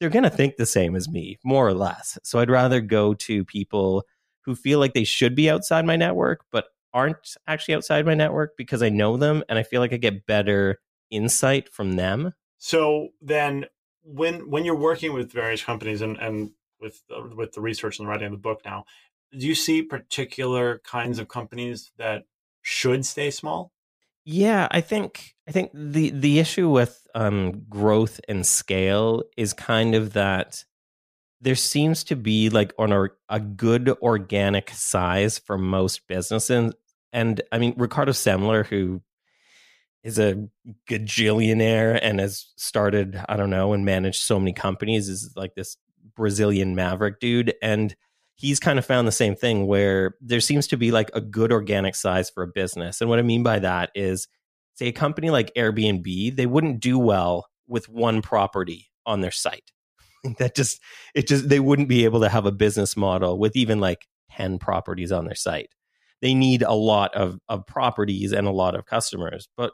They're 0.00 0.10
going 0.10 0.24
to 0.24 0.30
think 0.30 0.56
the 0.56 0.66
same 0.66 0.96
as 0.96 1.08
me, 1.08 1.38
more 1.44 1.66
or 1.66 1.74
less. 1.74 2.18
So 2.24 2.40
I'd 2.40 2.50
rather 2.50 2.80
go 2.80 3.14
to 3.14 3.44
people 3.44 4.04
who 4.44 4.54
feel 4.54 4.78
like 4.78 4.94
they 4.94 5.04
should 5.04 5.34
be 5.34 5.50
outside 5.50 5.84
my 5.84 5.96
network, 5.96 6.44
but 6.50 6.66
aren't 6.94 7.36
actually 7.46 7.74
outside 7.74 8.04
my 8.06 8.14
network 8.14 8.56
because 8.56 8.82
I 8.82 8.88
know 8.88 9.16
them 9.16 9.42
and 9.48 9.58
I 9.58 9.62
feel 9.62 9.80
like 9.80 9.92
I 9.92 9.96
get 9.96 10.26
better 10.26 10.80
insight 11.10 11.68
from 11.72 11.92
them. 11.92 12.34
So 12.58 13.08
then 13.20 13.66
when 14.02 14.50
when 14.50 14.64
you're 14.64 14.76
working 14.76 15.12
with 15.12 15.32
various 15.32 15.62
companies 15.62 16.02
and 16.02 16.16
and 16.18 16.52
with 16.80 17.02
uh, 17.14 17.34
with 17.34 17.52
the 17.52 17.60
research 17.60 17.98
and 17.98 18.06
the 18.06 18.10
writing 18.10 18.26
of 18.26 18.32
the 18.32 18.38
book 18.38 18.62
now, 18.64 18.84
do 19.36 19.46
you 19.46 19.54
see 19.54 19.82
particular 19.82 20.80
kinds 20.84 21.18
of 21.18 21.28
companies 21.28 21.92
that 21.96 22.24
should 22.62 23.06
stay 23.06 23.30
small? 23.30 23.72
Yeah, 24.24 24.68
I 24.70 24.80
think 24.80 25.34
I 25.48 25.52
think 25.52 25.70
the 25.74 26.10
the 26.10 26.38
issue 26.38 26.68
with 26.68 27.06
um, 27.14 27.64
growth 27.68 28.20
and 28.28 28.46
scale 28.46 29.24
is 29.36 29.52
kind 29.52 29.94
of 29.94 30.12
that 30.12 30.64
there 31.42 31.56
seems 31.56 32.04
to 32.04 32.16
be 32.16 32.48
like 32.48 32.72
on 32.78 32.92
a, 32.92 33.08
a 33.28 33.40
good 33.40 33.90
organic 34.00 34.70
size 34.70 35.38
for 35.38 35.58
most 35.58 36.06
businesses 36.08 36.72
and 37.12 37.42
I 37.52 37.58
mean, 37.58 37.74
Ricardo 37.76 38.12
Semler, 38.12 38.64
who 38.64 39.02
is 40.02 40.18
a 40.18 40.48
gajillionaire 40.88 41.98
and 42.02 42.18
has 42.18 42.46
started, 42.56 43.22
I 43.28 43.36
don't 43.36 43.50
know, 43.50 43.72
and 43.72 43.84
managed 43.84 44.22
so 44.22 44.38
many 44.38 44.52
companies, 44.52 45.08
is 45.08 45.32
like 45.36 45.54
this 45.54 45.76
Brazilian 46.16 46.74
maverick 46.74 47.20
dude. 47.20 47.54
And 47.62 47.94
he's 48.34 48.58
kind 48.58 48.78
of 48.78 48.86
found 48.86 49.06
the 49.06 49.12
same 49.12 49.36
thing 49.36 49.66
where 49.66 50.16
there 50.20 50.40
seems 50.40 50.66
to 50.68 50.76
be 50.76 50.90
like 50.90 51.10
a 51.14 51.20
good 51.20 51.52
organic 51.52 51.94
size 51.94 52.30
for 52.30 52.42
a 52.42 52.48
business. 52.48 53.00
And 53.00 53.10
what 53.10 53.18
I 53.18 53.22
mean 53.22 53.42
by 53.42 53.58
that 53.60 53.90
is, 53.94 54.26
say, 54.74 54.88
a 54.88 54.92
company 54.92 55.30
like 55.30 55.54
Airbnb, 55.54 56.34
they 56.34 56.46
wouldn't 56.46 56.80
do 56.80 56.98
well 56.98 57.46
with 57.68 57.88
one 57.88 58.22
property 58.22 58.90
on 59.04 59.20
their 59.20 59.30
site. 59.30 59.71
that 60.38 60.54
just, 60.54 60.80
it 61.14 61.26
just, 61.26 61.48
they 61.48 61.60
wouldn't 61.60 61.88
be 61.88 62.04
able 62.04 62.20
to 62.20 62.28
have 62.28 62.46
a 62.46 62.52
business 62.52 62.96
model 62.96 63.38
with 63.38 63.56
even 63.56 63.80
like 63.80 64.06
10 64.36 64.58
properties 64.58 65.12
on 65.12 65.24
their 65.24 65.34
site. 65.34 65.70
They 66.20 66.34
need 66.34 66.62
a 66.62 66.72
lot 66.72 67.14
of 67.14 67.38
of 67.48 67.66
properties 67.66 68.32
and 68.32 68.46
a 68.46 68.52
lot 68.52 68.76
of 68.76 68.86
customers 68.86 69.48
but 69.56 69.72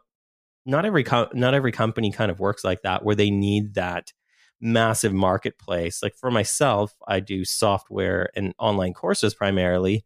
not 0.66 0.84
every 0.84 1.04
not 1.34 1.54
every 1.54 1.72
company 1.72 2.10
kind 2.10 2.30
of 2.30 2.40
works 2.40 2.64
like 2.64 2.82
that 2.82 3.04
where 3.04 3.14
they 3.14 3.30
need 3.30 3.74
that 3.74 4.12
massive 4.60 5.12
marketplace. 5.12 6.02
Like 6.02 6.16
for 6.16 6.30
myself 6.30 6.94
i 7.06 7.20
do 7.20 7.44
software 7.44 8.30
and 8.34 8.54
online 8.58 8.94
courses 8.94 9.34
primarily 9.34 10.04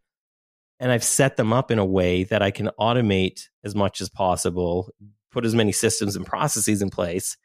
and 0.80 0.90
i've 0.90 1.04
set 1.04 1.36
them 1.36 1.52
up 1.52 1.70
in 1.70 1.78
a 1.78 1.86
way 1.86 2.24
that 2.24 2.42
i 2.42 2.50
can 2.50 2.70
automate 2.78 3.48
as 3.64 3.74
much 3.74 4.00
as 4.00 4.08
possible 4.10 4.90
put 5.30 5.44
as 5.46 5.54
many 5.54 5.72
systems 5.72 6.16
and 6.16 6.26
processes 6.26 6.82
in 6.82 6.90
place 6.90 7.36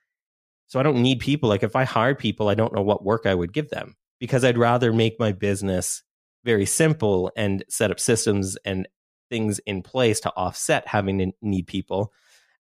so 0.67 0.79
i 0.79 0.83
don't 0.83 1.01
need 1.01 1.19
people. 1.19 1.49
Like 1.49 1.63
if 1.63 1.75
i 1.75 1.83
hire 1.83 2.15
people 2.15 2.49
i 2.49 2.55
don't 2.55 2.73
know 2.73 2.81
what 2.81 3.03
work 3.03 3.25
i 3.25 3.33
would 3.33 3.53
give 3.53 3.69
them 3.69 3.95
because 4.19 4.43
i'd 4.43 4.57
rather 4.57 4.93
make 4.93 5.19
my 5.19 5.31
business 5.31 6.03
very 6.43 6.65
simple 6.65 7.31
and 7.35 7.63
set 7.69 7.91
up 7.91 7.99
systems 7.99 8.57
and 8.63 8.87
things 9.29 9.59
in 9.59 9.81
place 9.81 10.19
to 10.21 10.33
offset 10.35 10.87
having 10.87 11.17
to 11.19 11.31
need 11.41 11.67
people. 11.67 12.13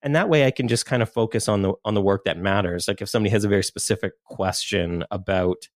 And 0.03 0.15
that 0.15 0.29
way 0.29 0.45
i 0.45 0.51
can 0.51 0.67
just 0.67 0.85
kind 0.85 1.01
of 1.01 1.09
focus 1.09 1.47
on 1.47 1.61
the 1.61 1.73
on 1.85 1.93
the 1.93 2.01
work 2.01 2.25
that 2.25 2.37
matters. 2.37 2.87
Like 2.87 3.01
if 3.01 3.09
somebody 3.09 3.31
has 3.31 3.43
a 3.43 3.49
very 3.49 3.63
specific 3.63 4.13
question 4.25 5.03
about 5.11 5.67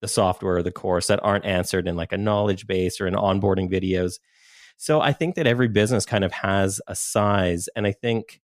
the 0.00 0.08
software 0.08 0.56
or 0.56 0.62
the 0.62 0.70
course 0.70 1.06
that 1.06 1.20
aren't 1.22 1.46
answered 1.46 1.88
in 1.88 1.96
like 1.96 2.12
a 2.12 2.18
knowledge 2.18 2.66
base 2.66 3.00
or 3.00 3.06
in 3.06 3.14
onboarding 3.14 3.72
videos. 3.72 4.20
So 4.76 5.00
i 5.00 5.12
think 5.12 5.34
that 5.34 5.46
every 5.46 5.68
business 5.68 6.06
kind 6.06 6.24
of 6.24 6.32
has 6.32 6.80
a 6.86 6.94
size. 6.94 7.68
And 7.74 7.86
i 7.86 7.92
think 7.92 8.40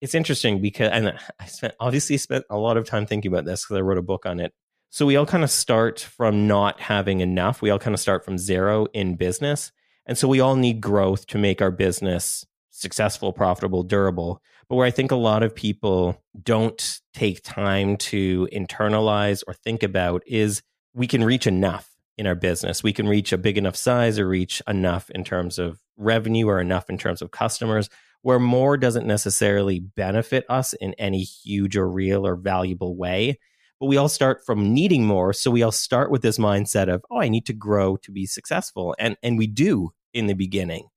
it's 0.00 0.14
interesting 0.14 0.60
because 0.60 0.90
and 0.92 1.14
i 1.40 1.46
spent 1.46 1.74
obviously 1.80 2.16
spent 2.16 2.44
a 2.50 2.56
lot 2.56 2.76
of 2.76 2.86
time 2.86 3.06
thinking 3.06 3.32
about 3.32 3.44
this 3.44 3.64
because 3.64 3.76
i 3.76 3.80
wrote 3.80 3.98
a 3.98 4.02
book 4.02 4.26
on 4.26 4.40
it 4.40 4.52
So 4.90 5.06
we 5.06 5.16
all 5.16 5.26
kind 5.26 5.44
of 5.44 5.50
start 5.50 6.00
from 6.00 6.46
not 6.46 6.80
having 6.80 7.20
enough. 7.20 7.60
We 7.60 7.70
all 7.70 7.78
kind 7.78 7.94
of 7.94 8.00
start 8.00 8.24
from 8.24 8.38
zero 8.38 8.86
in 8.94 9.16
business. 9.16 9.70
And 10.06 10.16
so 10.16 10.26
we 10.26 10.40
all 10.40 10.56
need 10.56 10.80
growth 10.80 11.26
to 11.26 11.38
make 11.38 11.60
our 11.60 11.70
business 11.70 12.46
successful, 12.70 13.32
profitable, 13.32 13.82
durable. 13.82 14.40
But 14.68 14.76
where 14.76 14.86
I 14.86 14.90
think 14.90 15.10
a 15.10 15.16
lot 15.16 15.42
of 15.42 15.54
people 15.54 16.22
don't 16.42 17.00
take 17.12 17.42
time 17.42 17.96
to 17.96 18.48
internalize 18.52 19.42
or 19.46 19.52
think 19.52 19.82
about 19.82 20.22
is 20.26 20.62
we 20.94 21.06
can 21.06 21.22
reach 21.22 21.46
enough 21.46 21.90
in 22.16 22.26
our 22.26 22.34
business. 22.34 22.82
We 22.82 22.92
can 22.94 23.08
reach 23.08 23.32
a 23.32 23.38
big 23.38 23.58
enough 23.58 23.76
size 23.76 24.18
or 24.18 24.26
reach 24.26 24.62
enough 24.66 25.10
in 25.10 25.22
terms 25.22 25.58
of 25.58 25.80
revenue 25.96 26.48
or 26.48 26.60
enough 26.60 26.88
in 26.88 26.96
terms 26.96 27.20
of 27.20 27.30
customers 27.30 27.90
where 28.22 28.38
more 28.38 28.76
doesn't 28.76 29.06
necessarily 29.06 29.80
benefit 29.80 30.44
us 30.48 30.72
in 30.74 30.94
any 30.94 31.22
huge 31.22 31.76
or 31.76 31.88
real 31.88 32.26
or 32.26 32.36
valuable 32.36 32.96
way. 32.96 33.38
But 33.80 33.86
we 33.86 33.96
all 33.96 34.08
start 34.08 34.44
from 34.44 34.74
needing 34.74 35.06
more. 35.06 35.32
So 35.32 35.50
we 35.50 35.62
all 35.62 35.72
start 35.72 36.10
with 36.10 36.22
this 36.22 36.38
mindset 36.38 36.92
of, 36.92 37.04
oh, 37.10 37.20
I 37.20 37.28
need 37.28 37.46
to 37.46 37.52
grow 37.52 37.96
to 37.98 38.10
be 38.10 38.26
successful. 38.26 38.94
And 38.98 39.16
and 39.22 39.38
we 39.38 39.46
do 39.46 39.90
in 40.12 40.26
the 40.26 40.34
beginning. 40.34 40.88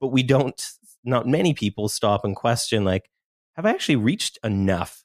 But 0.00 0.08
we 0.08 0.22
don't 0.22 0.62
not 1.02 1.26
many 1.26 1.54
people 1.54 1.88
stop 1.88 2.24
and 2.24 2.36
question 2.36 2.84
like, 2.84 3.08
have 3.54 3.64
I 3.64 3.70
actually 3.70 3.96
reached 3.96 4.38
enough? 4.44 5.02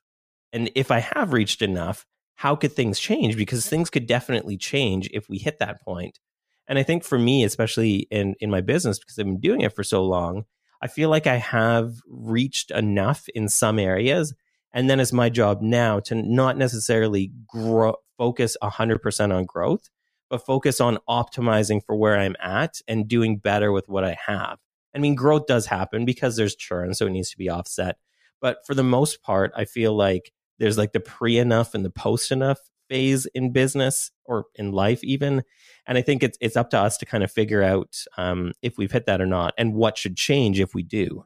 And 0.52 0.70
if 0.76 0.92
I 0.92 1.00
have 1.00 1.32
reached 1.32 1.62
enough, 1.62 2.06
how 2.36 2.56
could 2.56 2.74
things 2.74 3.00
change? 3.00 3.38
Because 3.38 3.66
things 3.66 3.90
could 3.90 4.08
definitely 4.08 4.58
change 4.58 5.10
if 5.14 5.30
we 5.30 5.38
hit 5.38 5.60
that 5.60 5.82
point. 5.82 6.20
And 6.68 6.78
I 6.78 6.84
think 6.84 7.04
for 7.04 7.18
me, 7.18 7.44
especially 7.44 8.08
in 8.12 8.36
in 8.42 8.50
my 8.50 8.62
business, 8.62 9.00
because 9.00 9.18
I've 9.18 9.26
been 9.26 9.40
doing 9.40 9.62
it 9.62 9.74
for 9.74 9.84
so 9.84 10.04
long, 10.04 10.46
I 10.82 10.88
feel 10.88 11.10
like 11.10 11.28
I 11.28 11.38
have 11.38 11.94
reached 12.08 12.72
enough 12.72 13.28
in 13.36 13.50
some 13.50 13.80
areas. 13.80 14.34
And 14.74 14.90
then 14.90 15.00
it's 15.00 15.14
my 15.14 15.30
job 15.30 15.62
now 15.62 16.00
to 16.02 16.16
not 16.16 16.58
necessarily 16.58 17.32
grow, 17.46 17.96
focus 18.18 18.58
100% 18.64 19.36
on 19.36 19.46
growth, 19.46 19.90
but 20.30 20.46
focus 20.46 20.80
on 20.80 20.98
optimizing 21.10 21.82
for 21.86 21.96
where 21.96 22.18
I'm 22.18 22.36
at 22.42 22.82
and 22.88 23.08
doing 23.08 23.38
better 23.38 23.72
with 23.72 23.90
what 23.90 24.04
I 24.04 24.18
have. 24.28 24.60
I 24.96 25.00
mean, 25.00 25.16
growth 25.16 25.46
does 25.46 25.66
happen 25.66 26.06
because 26.06 26.36
there's 26.36 26.56
churn, 26.56 26.94
so 26.94 27.06
it 27.06 27.12
needs 27.12 27.30
to 27.32 27.38
be 27.38 27.50
offset. 27.50 27.98
But 28.42 28.66
for 28.66 28.74
the 28.74 28.84
most 28.84 29.22
part, 29.22 29.52
I 29.56 29.66
feel 29.66 29.96
like 29.96 30.32
there's 30.58 30.78
like 30.78 30.94
the 30.94 31.00
pre 31.00 31.38
enough 31.38 31.74
and 31.74 31.86
the 31.86 31.90
post 31.90 32.32
enough 32.32 32.60
phase 32.92 33.26
in 33.34 33.54
business 33.54 34.12
or 34.26 34.46
in 34.56 34.74
life 34.74 35.02
even 35.02 35.44
and 35.88 35.98
i 35.98 36.02
think 36.02 36.24
it's 36.24 36.38
it's 36.42 36.58
up 36.58 36.70
to 36.70 36.78
us 36.78 36.98
to 36.98 37.06
kind 37.06 37.24
of 37.24 37.32
figure 37.32 37.64
out 37.64 38.04
um, 38.18 38.52
if 38.62 38.78
we've 38.78 38.92
hit 38.92 39.06
that 39.06 39.22
or 39.22 39.26
not 39.26 39.54
and 39.58 39.74
what 39.74 39.98
should 39.98 40.18
change 40.18 40.60
if 40.60 40.76
we 40.76 40.84
do. 40.84 41.26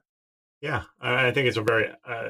Yeah 0.62 0.84
i 1.02 1.32
think 1.32 1.48
it's 1.48 1.58
a 1.58 1.64
very 1.64 1.90
uh, 2.08 2.30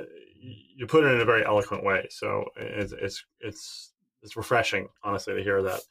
you 0.77 0.87
put 0.87 1.03
it 1.03 1.13
in 1.13 1.19
a 1.19 1.25
very 1.25 1.45
eloquent 1.45 1.83
way 1.83 2.07
so 2.09 2.45
it's 2.55 2.93
it's 2.93 3.25
it's 3.41 3.91
it's 4.25 4.35
refreshing 4.35 4.89
honestly 5.03 5.35
to 5.35 5.43
hear 5.43 5.61
that. 5.61 5.81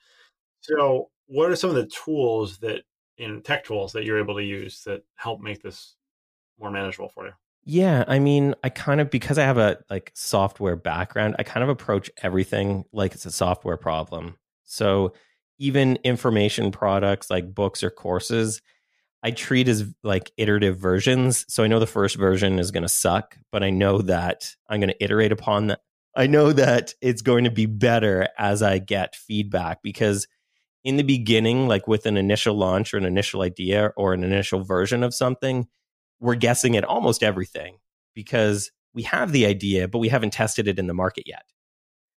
So 0.60 1.10
what 1.26 1.50
are 1.50 1.56
some 1.56 1.70
of 1.70 1.76
the 1.76 1.86
tools 1.86 2.58
that 2.58 2.82
in 3.16 3.42
tech 3.42 3.64
tools 3.64 3.92
that 3.92 4.04
you're 4.04 4.18
able 4.18 4.34
to 4.34 4.42
use 4.42 4.82
that 4.84 5.04
help 5.14 5.40
make 5.40 5.62
this 5.62 5.94
more 6.58 6.70
manageable 6.70 7.08
for 7.08 7.26
you 7.26 7.32
yeah, 7.64 8.04
I 8.06 8.18
mean, 8.18 8.54
I 8.62 8.68
kind 8.68 9.00
of 9.00 9.10
because 9.10 9.38
I 9.38 9.44
have 9.44 9.58
a 9.58 9.78
like 9.88 10.12
software 10.14 10.76
background, 10.76 11.36
I 11.38 11.42
kind 11.44 11.64
of 11.64 11.70
approach 11.70 12.10
everything 12.22 12.84
like 12.92 13.14
it's 13.14 13.26
a 13.26 13.30
software 13.30 13.78
problem. 13.78 14.36
So 14.64 15.14
even 15.58 15.98
information 16.04 16.72
products 16.72 17.30
like 17.30 17.54
books 17.54 17.82
or 17.82 17.90
courses, 17.90 18.60
I 19.22 19.30
treat 19.30 19.68
as 19.68 19.86
like 20.02 20.30
iterative 20.36 20.78
versions. 20.78 21.46
So 21.48 21.64
I 21.64 21.66
know 21.66 21.80
the 21.80 21.86
first 21.86 22.16
version 22.16 22.58
is 22.58 22.70
going 22.70 22.82
to 22.82 22.88
suck, 22.88 23.38
but 23.50 23.62
I 23.62 23.70
know 23.70 24.02
that 24.02 24.54
I'm 24.68 24.80
going 24.80 24.90
to 24.90 25.04
iterate 25.04 25.32
upon 25.32 25.68
that. 25.68 25.80
I 26.14 26.26
know 26.26 26.52
that 26.52 26.94
it's 27.00 27.22
going 27.22 27.44
to 27.44 27.50
be 27.50 27.66
better 27.66 28.28
as 28.38 28.62
I 28.62 28.78
get 28.78 29.16
feedback 29.16 29.82
because 29.82 30.28
in 30.84 30.96
the 30.96 31.02
beginning, 31.02 31.66
like 31.66 31.88
with 31.88 32.04
an 32.04 32.18
initial 32.18 32.56
launch 32.56 32.92
or 32.92 32.98
an 32.98 33.06
initial 33.06 33.40
idea 33.40 33.92
or 33.96 34.12
an 34.12 34.22
initial 34.22 34.62
version 34.62 35.02
of 35.02 35.14
something, 35.14 35.66
we're 36.20 36.34
guessing 36.34 36.76
at 36.76 36.84
almost 36.84 37.22
everything 37.22 37.78
because 38.14 38.70
we 38.94 39.02
have 39.02 39.32
the 39.32 39.46
idea, 39.46 39.88
but 39.88 39.98
we 39.98 40.08
haven't 40.08 40.32
tested 40.32 40.68
it 40.68 40.78
in 40.78 40.86
the 40.86 40.94
market 40.94 41.24
yet. 41.26 41.42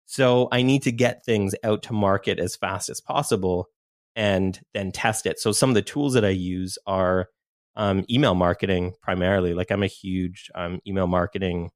So 0.06 0.48
I 0.52 0.62
need 0.62 0.84
to 0.84 0.92
get 0.92 1.26
things 1.26 1.54
out 1.64 1.84
to 1.84 1.94
market 1.94 2.40
as 2.40 2.56
fast 2.56 2.90
as 2.90 3.02
possible 3.02 3.68
and 4.16 4.60
then 4.74 4.92
test 4.92 5.26
it. 5.26 5.40
So 5.40 5.52
some 5.52 5.70
of 5.70 5.76
the 5.76 5.82
tools 5.82 6.14
that 6.14 6.24
I 6.26 6.30
use 6.30 6.78
are 6.88 7.28
um, 7.76 8.06
email 8.10 8.34
marketing 8.34 8.94
primarily. 9.02 9.54
Like 9.54 9.72
I'm 9.72 9.84
a 9.84 9.88
huge 9.88 10.50
um, 10.56 10.80
email 10.88 11.08
marketing 11.08 11.72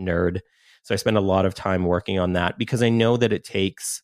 nerd. 0.00 0.40
So 0.82 0.94
I 0.94 0.96
spend 0.96 1.16
a 1.16 1.20
lot 1.20 1.44
of 1.44 1.54
time 1.54 1.84
working 1.84 2.18
on 2.18 2.34
that 2.34 2.56
because 2.56 2.82
I 2.82 2.88
know 2.88 3.16
that 3.16 3.32
it 3.32 3.44
takes, 3.44 4.02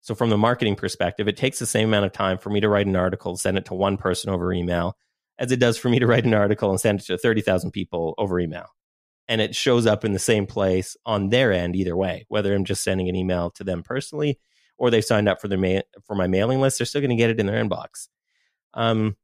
so 0.00 0.14
from 0.14 0.30
the 0.30 0.38
marketing 0.38 0.76
perspective, 0.76 1.26
it 1.26 1.36
takes 1.36 1.58
the 1.58 1.66
same 1.66 1.88
amount 1.88 2.06
of 2.06 2.12
time 2.12 2.38
for 2.38 2.50
me 2.50 2.60
to 2.60 2.68
write 2.68 2.86
an 2.86 2.96
article, 2.96 3.36
send 3.36 3.58
it 3.58 3.64
to 3.66 3.74
one 3.74 3.96
person 3.96 4.30
over 4.30 4.52
email, 4.52 4.96
as 5.40 5.50
it 5.50 5.58
does 5.58 5.78
for 5.78 5.88
me 5.88 5.98
to 5.98 6.06
write 6.06 6.26
an 6.26 6.34
article 6.34 6.70
and 6.70 6.78
send 6.78 7.00
it 7.00 7.06
to 7.06 7.18
30,000 7.18 7.72
people 7.72 8.14
over 8.18 8.38
email. 8.38 8.66
And 9.26 9.40
it 9.40 9.56
shows 9.56 9.86
up 9.86 10.04
in 10.04 10.12
the 10.12 10.18
same 10.18 10.46
place 10.46 10.96
on 11.06 11.30
their 11.30 11.52
end 11.52 11.74
either 11.74 11.96
way, 11.96 12.26
whether 12.28 12.54
I'm 12.54 12.64
just 12.64 12.84
sending 12.84 13.08
an 13.08 13.16
email 13.16 13.50
to 13.52 13.64
them 13.64 13.82
personally 13.82 14.38
or 14.76 14.90
they've 14.90 15.04
signed 15.04 15.28
up 15.28 15.40
for 15.40 15.48
their 15.48 15.58
ma- 15.58 15.80
for 16.04 16.14
my 16.14 16.26
mailing 16.26 16.60
list, 16.60 16.78
they're 16.78 16.86
still 16.86 17.00
going 17.00 17.10
to 17.10 17.16
get 17.16 17.30
it 17.30 17.40
in 17.40 17.46
their 17.46 17.62
inbox. 17.62 18.08
Um, 18.74 19.16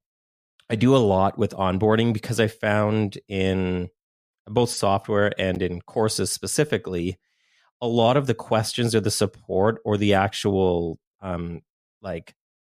I 0.70 0.76
do 0.76 0.96
a 0.96 0.98
lot 0.98 1.38
with 1.38 1.52
onboarding 1.52 2.12
because 2.12 2.40
I 2.40 2.48
found 2.48 3.18
in 3.28 3.88
both 4.46 4.70
software 4.70 5.32
and 5.38 5.60
in 5.60 5.80
courses 5.82 6.30
specifically, 6.30 7.18
a 7.80 7.86
lot 7.86 8.16
of 8.16 8.26
the 8.26 8.34
questions 8.34 8.94
or 8.94 9.00
the 9.00 9.10
support 9.10 9.80
or 9.84 9.96
the 9.96 10.14
actual 10.14 10.98
um, 11.20 11.62
like 12.00 12.34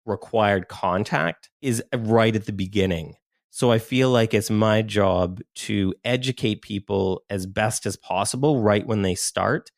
required 0.06 0.68
contact 0.68 1.50
is 1.60 1.82
right 1.94 2.34
at 2.34 2.46
the 2.46 2.52
beginning. 2.52 3.14
So 3.50 3.72
I 3.72 3.78
feel 3.78 4.10
like 4.10 4.34
it's 4.34 4.50
my 4.50 4.82
job 4.82 5.40
to 5.56 5.94
educate 6.04 6.62
people 6.62 7.22
as 7.30 7.46
best 7.46 7.86
as 7.86 7.96
possible 7.96 8.60
right 8.60 8.86
when 8.86 9.02
they 9.02 9.14
start 9.14 9.70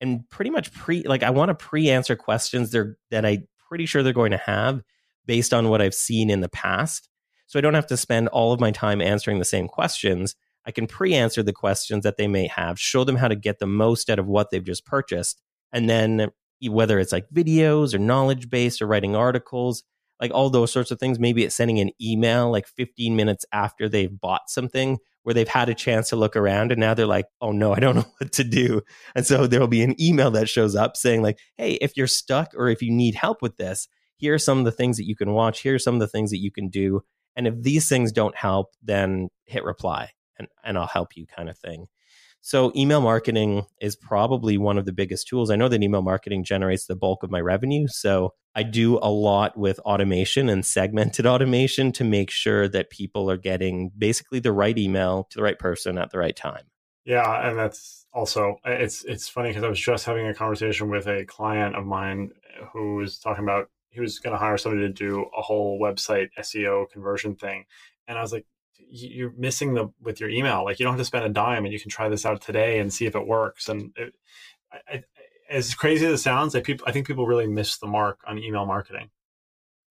and 0.00 0.28
pretty 0.30 0.50
much 0.50 0.72
pre 0.72 1.02
like 1.02 1.22
I 1.22 1.30
want 1.30 1.48
to 1.48 1.54
pre-answer 1.54 2.16
questions 2.16 2.70
they're 2.70 2.96
that 3.10 3.24
I 3.24 3.44
pretty 3.68 3.86
sure 3.86 4.02
they're 4.02 4.12
going 4.12 4.30
to 4.32 4.36
have 4.38 4.82
based 5.26 5.52
on 5.52 5.68
what 5.68 5.82
I've 5.82 5.94
seen 5.94 6.30
in 6.30 6.40
the 6.40 6.48
past. 6.48 7.08
So 7.46 7.58
I 7.58 7.62
don't 7.62 7.74
have 7.74 7.86
to 7.88 7.96
spend 7.96 8.28
all 8.28 8.52
of 8.52 8.60
my 8.60 8.70
time 8.70 9.00
answering 9.00 9.38
the 9.38 9.44
same 9.44 9.68
questions. 9.68 10.34
I 10.66 10.70
can 10.72 10.86
pre-answer 10.86 11.42
the 11.42 11.52
questions 11.52 12.02
that 12.04 12.16
they 12.16 12.26
may 12.26 12.48
have, 12.48 12.78
show 12.78 13.04
them 13.04 13.16
how 13.16 13.28
to 13.28 13.36
get 13.36 13.58
the 13.58 13.66
most 13.66 14.10
out 14.10 14.18
of 14.18 14.26
what 14.26 14.50
they've 14.50 14.64
just 14.64 14.84
purchased, 14.84 15.40
and 15.72 15.88
then 15.88 16.30
whether 16.68 16.98
it's 16.98 17.12
like 17.12 17.28
videos 17.30 17.94
or 17.94 17.98
knowledge 17.98 18.50
based 18.50 18.82
or 18.82 18.86
writing 18.86 19.14
articles, 19.14 19.84
like 20.20 20.32
all 20.32 20.50
those 20.50 20.72
sorts 20.72 20.90
of 20.90 20.98
things. 20.98 21.18
Maybe 21.18 21.44
it's 21.44 21.54
sending 21.54 21.80
an 21.80 21.90
email 22.00 22.50
like 22.50 22.66
15 22.66 23.16
minutes 23.16 23.44
after 23.52 23.88
they've 23.88 24.20
bought 24.20 24.48
something 24.48 24.98
where 25.22 25.34
they've 25.34 25.48
had 25.48 25.68
a 25.68 25.74
chance 25.74 26.08
to 26.10 26.16
look 26.16 26.36
around 26.36 26.70
and 26.70 26.80
now 26.80 26.94
they're 26.94 27.04
like, 27.04 27.26
oh 27.40 27.50
no, 27.50 27.74
I 27.74 27.80
don't 27.80 27.96
know 27.96 28.06
what 28.18 28.32
to 28.32 28.44
do. 28.44 28.82
And 29.14 29.26
so 29.26 29.46
there'll 29.46 29.66
be 29.66 29.82
an 29.82 30.00
email 30.00 30.30
that 30.30 30.48
shows 30.48 30.76
up 30.76 30.96
saying, 30.96 31.22
like, 31.22 31.38
hey, 31.56 31.72
if 31.80 31.96
you're 31.96 32.06
stuck 32.06 32.52
or 32.56 32.68
if 32.68 32.80
you 32.80 32.92
need 32.92 33.14
help 33.16 33.42
with 33.42 33.56
this, 33.56 33.88
here 34.18 34.34
are 34.34 34.38
some 34.38 34.58
of 34.60 34.64
the 34.64 34.72
things 34.72 34.96
that 34.96 35.06
you 35.06 35.16
can 35.16 35.32
watch. 35.32 35.60
Here 35.60 35.74
are 35.74 35.80
some 35.80 35.94
of 35.94 36.00
the 36.00 36.06
things 36.06 36.30
that 36.30 36.38
you 36.38 36.50
can 36.50 36.68
do. 36.68 37.02
And 37.34 37.46
if 37.46 37.60
these 37.60 37.88
things 37.88 38.12
don't 38.12 38.36
help, 38.36 38.74
then 38.82 39.28
hit 39.44 39.64
reply 39.64 40.12
and, 40.38 40.48
and 40.64 40.78
I'll 40.78 40.86
help 40.86 41.16
you 41.16 41.26
kind 41.26 41.48
of 41.48 41.58
thing. 41.58 41.88
So 42.46 42.70
email 42.76 43.00
marketing 43.00 43.66
is 43.80 43.96
probably 43.96 44.56
one 44.56 44.78
of 44.78 44.84
the 44.84 44.92
biggest 44.92 45.26
tools. 45.26 45.50
I 45.50 45.56
know 45.56 45.66
that 45.66 45.82
email 45.82 46.02
marketing 46.02 46.44
generates 46.44 46.86
the 46.86 46.94
bulk 46.94 47.24
of 47.24 47.30
my 47.32 47.40
revenue. 47.40 47.88
So 47.88 48.34
I 48.54 48.62
do 48.62 49.00
a 49.02 49.10
lot 49.10 49.56
with 49.56 49.80
automation 49.80 50.48
and 50.48 50.64
segmented 50.64 51.26
automation 51.26 51.90
to 51.90 52.04
make 52.04 52.30
sure 52.30 52.68
that 52.68 52.90
people 52.90 53.28
are 53.28 53.36
getting 53.36 53.90
basically 53.98 54.38
the 54.38 54.52
right 54.52 54.78
email 54.78 55.26
to 55.30 55.38
the 55.38 55.42
right 55.42 55.58
person 55.58 55.98
at 55.98 56.12
the 56.12 56.18
right 56.20 56.36
time. 56.36 56.66
Yeah, 57.04 57.48
and 57.48 57.58
that's 57.58 58.06
also 58.12 58.60
uh, 58.64 58.70
it's 58.70 59.02
it's 59.02 59.28
funny 59.28 59.48
because 59.48 59.64
I 59.64 59.68
was 59.68 59.80
just 59.80 60.04
having 60.04 60.28
a 60.28 60.34
conversation 60.34 60.88
with 60.88 61.08
a 61.08 61.24
client 61.24 61.74
of 61.74 61.84
mine 61.84 62.30
who 62.72 62.94
was 62.94 63.18
talking 63.18 63.42
about 63.42 63.70
he 63.90 64.00
was 64.00 64.20
going 64.20 64.34
to 64.34 64.38
hire 64.38 64.56
somebody 64.56 64.86
to 64.86 64.92
do 64.92 65.26
a 65.36 65.42
whole 65.42 65.80
website 65.80 66.28
SEO 66.38 66.88
conversion 66.90 67.34
thing, 67.34 67.64
and 68.06 68.16
I 68.16 68.22
was 68.22 68.32
like, 68.32 68.46
you're 68.78 69.32
missing 69.36 69.74
the 69.74 69.90
with 70.00 70.20
your 70.20 70.30
email. 70.30 70.64
Like 70.64 70.78
you 70.78 70.84
don't 70.84 70.94
have 70.94 71.00
to 71.00 71.04
spend 71.04 71.24
a 71.24 71.28
dime, 71.30 71.64
and 71.64 71.72
you 71.72 71.80
can 71.80 71.90
try 71.90 72.08
this 72.08 72.26
out 72.26 72.40
today 72.40 72.78
and 72.78 72.92
see 72.92 73.06
if 73.06 73.14
it 73.14 73.26
works. 73.26 73.68
And 73.68 73.92
it, 73.96 74.14
I, 74.72 75.04
as 75.50 75.74
crazy 75.74 76.06
as 76.06 76.20
it 76.20 76.22
sounds, 76.22 76.54
I 76.54 76.60
people 76.60 76.86
I 76.88 76.92
think 76.92 77.06
people 77.06 77.26
really 77.26 77.46
miss 77.46 77.78
the 77.78 77.86
mark 77.86 78.20
on 78.26 78.38
email 78.38 78.66
marketing. 78.66 79.10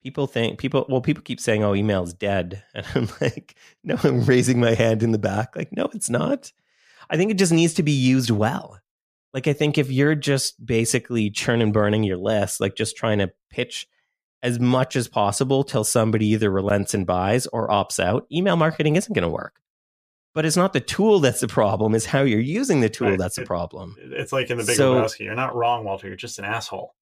People 0.04 0.28
think 0.28 0.60
people 0.60 0.86
well, 0.90 1.02
people 1.02 1.24
keep 1.24 1.40
saying, 1.40 1.64
"Oh, 1.64 1.76
email's 1.76 2.14
dead," 2.14 2.64
and 2.74 2.86
I'm 2.94 3.10
like, 3.22 3.56
"No, 3.84 3.98
I'm 4.04 4.24
raising 4.24 4.60
my 4.60 4.74
hand 4.74 5.04
in 5.04 5.12
the 5.12 5.20
back." 5.20 5.56
Like, 5.56 5.72
no, 5.72 5.90
it's 5.94 6.10
not. 6.10 6.52
I 7.10 7.18
think 7.18 7.32
it 7.32 7.38
just 7.38 7.52
needs 7.52 7.74
to 7.76 7.84
be 7.84 7.92
used 7.92 8.32
well. 8.32 8.80
Like, 9.34 9.48
I 9.48 9.54
think 9.54 9.78
if 9.78 9.92
you're 9.92 10.16
just 10.16 10.66
basically 10.66 11.30
churn 11.30 11.62
and 11.62 11.74
burning 11.74 12.04
your 12.04 12.18
list, 12.18 12.62
like 12.62 12.76
just 12.76 12.96
trying 12.96 13.20
to 13.20 13.32
pitch 13.50 13.88
as 14.46 14.60
much 14.60 14.96
as 14.96 15.08
possible 15.08 15.64
till 15.64 15.84
somebody 15.84 16.28
either 16.28 16.52
relents 16.52 16.94
and 16.94 17.08
buys 17.08 17.48
or 17.48 17.68
opts 17.68 18.00
out, 18.00 18.28
email 18.32 18.56
marketing 18.56 18.96
isn't 18.96 19.12
going 19.12 19.24
to 19.24 19.30
work. 19.30 19.60
But 20.36 20.46
it's 20.46 20.56
not 20.56 20.72
the 20.72 20.80
tool 20.80 21.20
that's 21.20 21.40
the 21.40 21.48
problem; 21.48 21.96
it's 21.96 22.06
how 22.06 22.22
you're 22.22 22.40
using 22.40 22.82
the 22.82 22.90
tool 22.90 23.18
that's 23.18 23.38
the 23.38 23.46
problem. 23.46 23.96
It's 24.00 24.32
like 24.32 24.52
in 24.52 24.58
the 24.58 24.64
Big 24.64 24.76
so, 24.76 24.96
Lebowski. 24.96 25.22
You're 25.22 25.34
not 25.34 25.56
wrong, 25.56 25.84
Walter. 25.84 26.08
You're 26.08 26.16
just 26.16 26.38
an 26.40 26.46
asshole. 26.46 26.94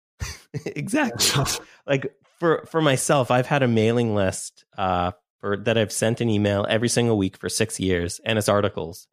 exactly. 0.64 1.44
like 1.86 2.14
for 2.38 2.64
for 2.70 2.80
myself, 2.80 3.30
I've 3.30 3.46
had 3.46 3.62
a 3.62 3.68
mailing 3.68 4.14
list 4.14 4.64
uh, 4.78 5.10
for 5.40 5.58
that 5.58 5.76
I've 5.76 5.92
sent 5.92 6.20
an 6.20 6.30
email 6.30 6.64
every 6.68 6.88
single 6.88 7.18
week 7.18 7.36
for 7.36 7.48
six 7.48 7.78
years, 7.78 8.20
and 8.24 8.38
it's 8.38 8.48
articles. 8.48 9.08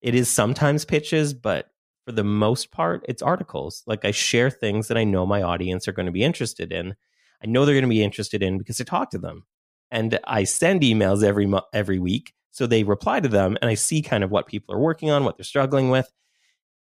It 0.00 0.14
is 0.14 0.28
sometimes 0.28 0.86
pitches, 0.86 1.34
but 1.34 1.70
for 2.06 2.12
the 2.12 2.24
most 2.24 2.70
part, 2.72 3.04
it's 3.08 3.22
articles. 3.22 3.82
Like 3.86 4.06
I 4.06 4.10
share 4.10 4.50
things 4.50 4.88
that 4.88 4.96
I 4.96 5.04
know 5.04 5.26
my 5.26 5.42
audience 5.42 5.86
are 5.86 5.92
going 5.92 6.06
to 6.06 6.12
be 6.12 6.24
interested 6.24 6.72
in. 6.72 6.96
I 7.42 7.46
know 7.46 7.64
they're 7.64 7.74
going 7.74 7.82
to 7.82 7.88
be 7.88 8.02
interested 8.02 8.42
in 8.42 8.58
because 8.58 8.80
I 8.80 8.84
talk 8.84 9.10
to 9.10 9.18
them, 9.18 9.44
and 9.90 10.18
I 10.24 10.44
send 10.44 10.82
emails 10.82 11.22
every 11.22 11.46
mo- 11.46 11.66
every 11.72 11.98
week. 11.98 12.32
So 12.50 12.66
they 12.66 12.82
reply 12.82 13.20
to 13.20 13.28
them, 13.28 13.56
and 13.60 13.70
I 13.70 13.74
see 13.74 14.02
kind 14.02 14.24
of 14.24 14.30
what 14.30 14.46
people 14.46 14.74
are 14.74 14.80
working 14.80 15.10
on, 15.10 15.24
what 15.24 15.36
they're 15.36 15.44
struggling 15.44 15.90
with. 15.90 16.10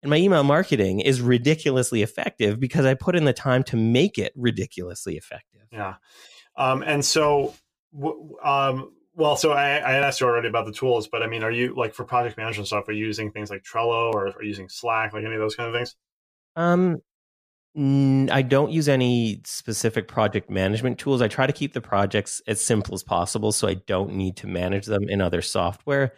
And 0.02 0.10
my 0.10 0.16
email 0.16 0.44
marketing 0.44 1.00
is 1.00 1.22
ridiculously 1.22 2.02
effective 2.02 2.60
because 2.60 2.84
I 2.84 2.92
put 2.92 3.16
in 3.16 3.24
the 3.24 3.32
time 3.32 3.62
to 3.64 3.76
make 3.76 4.18
it 4.18 4.32
ridiculously 4.36 5.16
effective. 5.16 5.62
Yeah. 5.72 5.94
Um, 6.56 6.82
and 6.82 7.02
so, 7.02 7.54
um, 8.44 8.92
well, 9.14 9.36
so 9.36 9.52
I, 9.52 9.76
I 9.78 9.92
asked 9.94 10.20
you 10.20 10.26
already 10.26 10.48
about 10.48 10.66
the 10.66 10.72
tools, 10.72 11.08
but 11.08 11.22
I 11.22 11.26
mean, 11.26 11.42
are 11.42 11.50
you 11.50 11.74
like 11.74 11.94
for 11.94 12.04
project 12.04 12.36
management 12.36 12.66
stuff, 12.66 12.86
are 12.88 12.92
you 12.92 13.06
using 13.06 13.30
things 13.30 13.48
like 13.48 13.62
Trello 13.62 14.12
or 14.12 14.28
are 14.28 14.42
you 14.42 14.48
using 14.48 14.68
Slack, 14.68 15.14
like 15.14 15.24
any 15.24 15.34
of 15.34 15.40
those 15.40 15.54
kind 15.54 15.68
of 15.68 15.74
things? 15.74 15.96
Um, 16.54 16.98
I 17.76 18.42
don't 18.42 18.70
use 18.70 18.88
any 18.88 19.40
specific 19.44 20.06
project 20.06 20.48
management 20.48 20.98
tools. 20.98 21.20
I 21.20 21.26
try 21.26 21.46
to 21.46 21.52
keep 21.52 21.72
the 21.72 21.80
projects 21.80 22.40
as 22.46 22.60
simple 22.60 22.94
as 22.94 23.02
possible 23.02 23.50
so 23.50 23.66
I 23.66 23.74
don't 23.74 24.14
need 24.14 24.36
to 24.38 24.46
manage 24.46 24.86
them 24.86 25.08
in 25.08 25.20
other 25.20 25.42
software. 25.42 26.14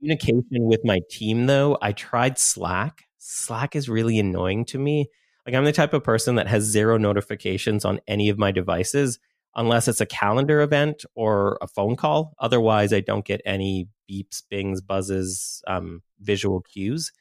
Communication 0.00 0.66
with 0.66 0.80
my 0.84 1.00
team 1.08 1.46
though 1.46 1.78
i 1.80 1.92
tried 1.92 2.38
slack. 2.38 3.04
Slack 3.18 3.76
is 3.76 3.88
really 3.88 4.18
annoying 4.18 4.64
to 4.66 4.78
me. 4.78 5.08
Like 5.46 5.54
i'm 5.54 5.64
the 5.64 5.72
type 5.72 5.94
of 5.94 6.02
person 6.02 6.34
that 6.34 6.48
has 6.48 6.64
zero 6.64 6.98
notifications 6.98 7.84
on 7.84 8.00
any 8.08 8.28
of 8.28 8.38
my 8.38 8.50
devices 8.50 9.20
unless 9.54 9.88
it's 9.88 10.00
a 10.00 10.06
calendar 10.06 10.60
event 10.60 11.04
or 11.14 11.58
a 11.62 11.68
phone 11.68 11.94
call. 11.94 12.34
Otherwise 12.40 12.92
i 12.92 13.00
don't 13.00 13.24
get 13.24 13.40
any 13.44 13.88
beeps 14.10 14.42
bings 14.50 14.80
buzzes 14.80 15.62
um, 15.68 16.02
visual 16.20 16.60
cues 16.60 17.12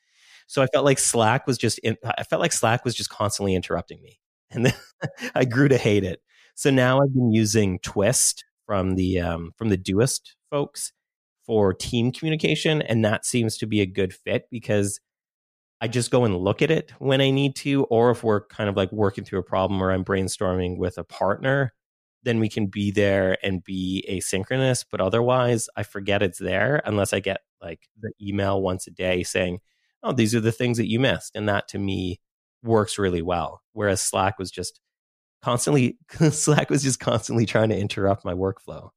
so 0.47 0.61
i 0.61 0.67
felt 0.67 0.85
like 0.85 0.99
slack 0.99 1.47
was 1.47 1.57
just 1.57 1.79
in, 1.79 1.97
i 2.17 2.23
felt 2.23 2.41
like 2.41 2.53
slack 2.53 2.83
was 2.85 2.95
just 2.95 3.09
constantly 3.09 3.55
interrupting 3.55 4.01
me 4.01 4.19
and 4.51 4.65
then 4.65 4.73
i 5.33 5.43
grew 5.43 5.67
to 5.67 5.77
hate 5.77 6.03
it 6.03 6.21
so 6.55 6.69
now 6.69 7.01
i've 7.01 7.13
been 7.13 7.31
using 7.31 7.79
twist 7.79 8.45
from 8.65 8.95
the 8.95 9.19
um, 9.19 9.51
from 9.57 9.69
the 9.69 9.77
doist 9.77 10.35
folks 10.49 10.91
for 11.45 11.73
team 11.73 12.11
communication. 12.11 12.81
And 12.81 13.05
that 13.05 13.25
seems 13.25 13.57
to 13.57 13.67
be 13.67 13.81
a 13.81 13.85
good 13.85 14.13
fit 14.13 14.47
because 14.49 14.99
I 15.81 15.87
just 15.87 16.11
go 16.11 16.25
and 16.25 16.37
look 16.37 16.61
at 16.61 16.71
it 16.71 16.91
when 16.99 17.21
I 17.21 17.29
need 17.29 17.55
to, 17.57 17.83
or 17.85 18.11
if 18.11 18.23
we're 18.23 18.45
kind 18.47 18.69
of 18.69 18.75
like 18.75 18.91
working 18.91 19.23
through 19.23 19.39
a 19.39 19.43
problem 19.43 19.81
or 19.81 19.91
I'm 19.91 20.05
brainstorming 20.05 20.77
with 20.77 20.97
a 20.97 21.03
partner, 21.03 21.73
then 22.23 22.39
we 22.39 22.49
can 22.49 22.67
be 22.67 22.89
there 22.89 23.37
and 23.43 23.63
be 23.63 24.03
asynchronous. 24.09 24.85
But 24.89 25.01
otherwise, 25.01 25.69
I 25.75 25.83
forget 25.83 26.23
it's 26.23 26.39
there 26.39 26.81
unless 26.85 27.13
I 27.13 27.19
get 27.19 27.41
like 27.61 27.87
the 27.99 28.11
email 28.19 28.61
once 28.61 28.87
a 28.87 28.91
day 28.91 29.21
saying, 29.23 29.59
oh, 30.05 30.13
these 30.13 30.35
are 30.35 30.39
the 30.39 30.51
things 30.51 30.77
that 30.77 30.89
you 30.89 30.99
missed. 30.99 31.35
And 31.35 31.49
that 31.49 31.67
to 31.69 31.79
me 31.79 32.19
works 32.63 32.97
really 32.97 33.21
well. 33.21 33.61
Whereas 33.73 34.01
Slack 34.01 34.39
was 34.39 34.51
just 34.51 34.79
constantly, 35.41 35.97
Slack 36.31 36.69
was 36.69 36.83
just 36.83 36.99
constantly 36.99 37.45
trying 37.45 37.69
to 37.69 37.77
interrupt 37.77 38.23
my 38.23 38.33
workflow. 38.33 38.89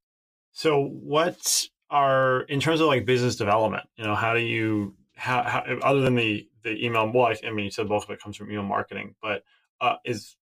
So, 0.52 0.84
what 0.84 1.68
are 1.90 2.42
in 2.42 2.60
terms 2.60 2.80
of 2.80 2.86
like 2.86 3.06
business 3.06 3.36
development 3.36 3.84
you 3.96 4.04
know 4.04 4.14
how 4.14 4.34
do 4.34 4.40
you 4.40 4.94
how, 5.16 5.42
how 5.42 5.60
other 5.82 6.00
than 6.00 6.14
the 6.14 6.46
the 6.62 6.84
email 6.84 7.10
well 7.10 7.32
I, 7.44 7.50
mean 7.50 7.64
you 7.64 7.70
said 7.70 7.88
most 7.88 8.04
of 8.04 8.10
it 8.10 8.20
comes 8.20 8.36
from 8.36 8.50
email 8.50 8.62
marketing 8.62 9.14
but 9.22 9.42
uh, 9.80 9.96
is 10.04 10.36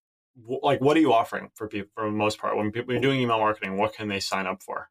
like 0.61 0.81
what 0.81 0.97
are 0.97 1.01
you 1.01 1.13
offering 1.13 1.51
for 1.55 1.69
people 1.69 1.91
for 1.95 2.05
the 2.05 2.17
most 2.17 2.39
part 2.39 2.57
when 2.57 2.73
people 2.73 2.95
are 2.95 3.01
doing 3.01 3.21
email 3.21 3.39
marketing 3.39 3.77
what 3.77 3.95
can 3.95 4.09
they 4.09 4.21
sign 4.21 4.47
up 4.47 4.63
for 4.63 4.89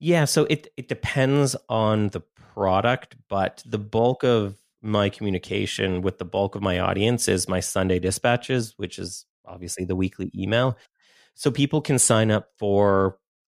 yeah 0.00 0.24
so 0.24 0.44
it 0.48 0.72
it 0.76 0.88
depends 0.88 1.54
on 1.68 2.08
the 2.08 2.20
product 2.20 3.16
but 3.28 3.62
the 3.66 3.78
bulk 3.78 4.24
of 4.24 4.56
my 4.82 5.08
communication 5.08 6.02
with 6.02 6.18
the 6.18 6.24
bulk 6.24 6.54
of 6.54 6.62
my 6.62 6.78
audience 6.78 7.28
is 7.28 7.48
my 7.48 7.60
sunday 7.60 7.98
dispatches 7.98 8.74
which 8.76 8.98
is 8.98 9.26
obviously 9.46 9.84
the 9.84 9.96
weekly 9.96 10.30
email 10.36 10.76
so 11.34 11.50
people 11.50 11.80
can 11.80 11.98
sign 11.98 12.30
up 12.30 12.48
for 12.58 13.18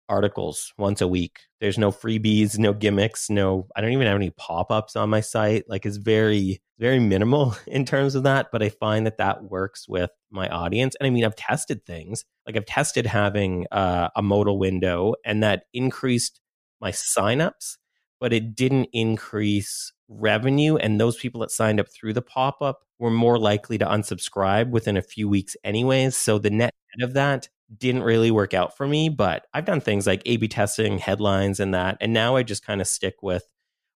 articles 0.08 0.72
once 0.78 1.00
a 1.00 1.08
week. 1.08 1.40
There's 1.60 1.78
no 1.78 1.90
freebies, 1.90 2.58
no 2.58 2.72
gimmicks, 2.72 3.28
no 3.28 3.68
I 3.76 3.80
don't 3.80 3.92
even 3.92 4.06
have 4.06 4.16
any 4.16 4.30
pop-ups 4.30 4.96
on 4.96 5.10
my 5.10 5.20
site. 5.20 5.64
Like 5.68 5.86
it's 5.86 5.96
very 5.96 6.60
very 6.78 7.00
minimal 7.00 7.56
in 7.66 7.84
terms 7.84 8.14
of 8.14 8.22
that, 8.22 8.48
but 8.52 8.62
I 8.62 8.68
find 8.68 9.06
that 9.06 9.18
that 9.18 9.44
works 9.44 9.88
with 9.88 10.10
my 10.30 10.48
audience. 10.48 10.94
And 10.98 11.06
I 11.06 11.10
mean, 11.10 11.24
I've 11.24 11.36
tested 11.36 11.84
things. 11.84 12.24
Like 12.46 12.56
I've 12.56 12.66
tested 12.66 13.06
having 13.06 13.66
uh, 13.70 14.08
a 14.14 14.22
modal 14.22 14.58
window 14.58 15.14
and 15.24 15.42
that 15.42 15.64
increased 15.72 16.40
my 16.80 16.92
signups, 16.92 17.76
but 18.20 18.32
it 18.32 18.54
didn't 18.54 18.88
increase 18.92 19.92
revenue 20.08 20.76
and 20.76 21.00
those 21.00 21.16
people 21.16 21.40
that 21.40 21.50
signed 21.50 21.78
up 21.78 21.88
through 21.88 22.14
the 22.14 22.22
pop-up 22.22 22.80
were 22.98 23.10
more 23.10 23.38
likely 23.38 23.78
to 23.78 23.84
unsubscribe 23.84 24.70
within 24.70 24.96
a 24.96 25.02
few 25.02 25.28
weeks 25.28 25.56
anyways 25.64 26.16
so 26.16 26.38
the 26.38 26.50
net 26.50 26.74
of 27.02 27.12
that 27.12 27.48
didn't 27.76 28.02
really 28.02 28.30
work 28.30 28.54
out 28.54 28.76
for 28.76 28.86
me, 28.86 29.08
but 29.08 29.46
I've 29.52 29.66
done 29.66 29.80
things 29.80 30.06
like 30.06 30.22
A 30.24 30.38
B 30.38 30.48
testing, 30.48 30.98
headlines, 30.98 31.60
and 31.60 31.74
that. 31.74 31.98
And 32.00 32.12
now 32.12 32.36
I 32.36 32.42
just 32.42 32.64
kind 32.64 32.80
of 32.80 32.86
stick 32.86 33.22
with 33.22 33.44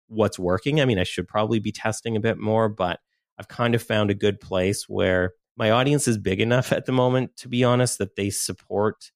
what's 0.08 0.38
working. 0.38 0.80
I 0.80 0.84
mean, 0.84 0.98
I 0.98 1.04
should 1.04 1.26
probably 1.26 1.58
be 1.58 1.72
testing 1.72 2.16
a 2.16 2.20
bit 2.20 2.38
more, 2.38 2.68
but 2.68 3.00
I've 3.38 3.48
kind 3.48 3.74
of 3.74 3.82
found 3.82 4.10
a 4.10 4.14
good 4.14 4.40
place 4.40 4.88
where 4.88 5.32
my 5.56 5.70
audience 5.70 6.06
is 6.06 6.18
big 6.18 6.40
enough 6.40 6.70
at 6.72 6.84
the 6.84 6.92
moment, 6.92 7.36
to 7.38 7.48
be 7.48 7.64
honest, 7.64 7.98
that 7.98 8.16
they 8.16 8.28
support 8.28 9.10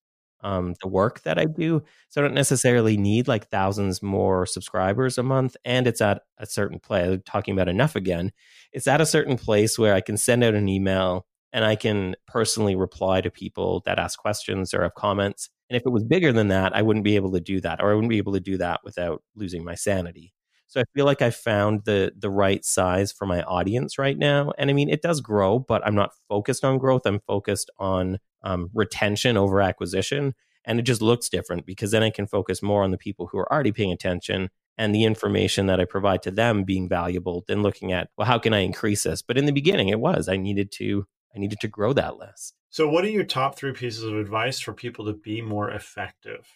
um, 0.46 0.74
the 0.80 0.88
work 0.88 1.22
that 1.22 1.38
I 1.38 1.44
do. 1.46 1.82
So 2.08 2.20
I 2.20 2.24
don't 2.24 2.34
necessarily 2.34 2.96
need 2.96 3.26
like 3.26 3.48
thousands 3.50 4.00
more 4.00 4.46
subscribers 4.46 5.18
a 5.18 5.24
month. 5.24 5.56
And 5.64 5.88
it's 5.88 6.00
at 6.00 6.22
a 6.38 6.46
certain 6.46 6.78
place, 6.78 7.18
talking 7.26 7.52
about 7.52 7.68
enough 7.68 7.96
again, 7.96 8.30
it's 8.72 8.86
at 8.86 9.00
a 9.00 9.06
certain 9.06 9.36
place 9.36 9.76
where 9.76 9.94
I 9.94 10.00
can 10.00 10.16
send 10.16 10.44
out 10.44 10.54
an 10.54 10.68
email 10.68 11.26
and 11.52 11.64
I 11.64 11.74
can 11.74 12.14
personally 12.28 12.76
reply 12.76 13.20
to 13.22 13.30
people 13.30 13.82
that 13.86 13.98
ask 13.98 14.18
questions 14.18 14.72
or 14.72 14.82
have 14.82 14.94
comments. 14.94 15.50
And 15.68 15.76
if 15.76 15.82
it 15.84 15.90
was 15.90 16.04
bigger 16.04 16.32
than 16.32 16.48
that, 16.48 16.76
I 16.76 16.82
wouldn't 16.82 17.04
be 17.04 17.16
able 17.16 17.32
to 17.32 17.40
do 17.40 17.60
that, 17.62 17.80
or 17.82 17.90
I 17.90 17.94
wouldn't 17.94 18.10
be 18.10 18.18
able 18.18 18.34
to 18.34 18.40
do 18.40 18.56
that 18.58 18.80
without 18.84 19.22
losing 19.34 19.64
my 19.64 19.74
sanity. 19.74 20.32
So 20.66 20.80
I 20.80 20.84
feel 20.94 21.04
like 21.04 21.22
I 21.22 21.30
found 21.30 21.84
the 21.84 22.12
the 22.16 22.30
right 22.30 22.64
size 22.64 23.12
for 23.12 23.26
my 23.26 23.42
audience 23.42 23.98
right 23.98 24.18
now. 24.18 24.52
And 24.58 24.70
I 24.70 24.72
mean, 24.72 24.88
it 24.88 25.02
does 25.02 25.20
grow, 25.20 25.58
but 25.58 25.86
I'm 25.86 25.94
not 25.94 26.12
focused 26.28 26.64
on 26.64 26.78
growth. 26.78 27.06
I'm 27.06 27.20
focused 27.20 27.70
on 27.78 28.18
um, 28.42 28.70
retention 28.74 29.36
over 29.36 29.60
acquisition. 29.60 30.34
And 30.64 30.80
it 30.80 30.82
just 30.82 31.00
looks 31.00 31.28
different 31.28 31.64
because 31.64 31.92
then 31.92 32.02
I 32.02 32.10
can 32.10 32.26
focus 32.26 32.62
more 32.62 32.82
on 32.82 32.90
the 32.90 32.98
people 32.98 33.28
who 33.28 33.38
are 33.38 33.52
already 33.52 33.70
paying 33.70 33.92
attention 33.92 34.50
and 34.76 34.94
the 34.94 35.04
information 35.04 35.66
that 35.66 35.80
I 35.80 35.84
provide 35.84 36.22
to 36.22 36.30
them 36.30 36.64
being 36.64 36.88
valuable 36.88 37.44
than 37.46 37.62
looking 37.62 37.92
at, 37.92 38.10
well, 38.16 38.26
how 38.26 38.38
can 38.38 38.52
I 38.52 38.58
increase 38.58 39.04
this? 39.04 39.22
But 39.22 39.38
in 39.38 39.46
the 39.46 39.52
beginning, 39.52 39.88
it 39.88 40.00
was 40.00 40.28
I 40.28 40.36
needed 40.36 40.72
to 40.72 41.06
I 41.34 41.38
needed 41.38 41.60
to 41.60 41.68
grow 41.68 41.92
that 41.92 42.16
list. 42.16 42.54
So, 42.70 42.88
what 42.88 43.04
are 43.04 43.10
your 43.10 43.24
top 43.24 43.56
three 43.56 43.72
pieces 43.72 44.02
of 44.02 44.16
advice 44.16 44.58
for 44.58 44.72
people 44.72 45.06
to 45.06 45.12
be 45.12 45.40
more 45.42 45.70
effective? 45.70 46.46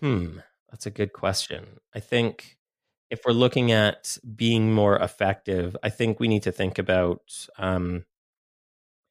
Hmm, 0.00 0.38
that's 0.70 0.86
a 0.86 0.90
good 0.90 1.12
question. 1.12 1.80
I 1.94 2.00
think 2.00 2.56
if 3.10 3.22
we're 3.24 3.32
looking 3.32 3.72
at 3.72 4.16
being 4.36 4.72
more 4.72 4.96
effective, 4.96 5.76
I 5.82 5.90
think 5.90 6.20
we 6.20 6.28
need 6.28 6.44
to 6.44 6.52
think 6.52 6.78
about 6.78 7.20
um, 7.58 8.04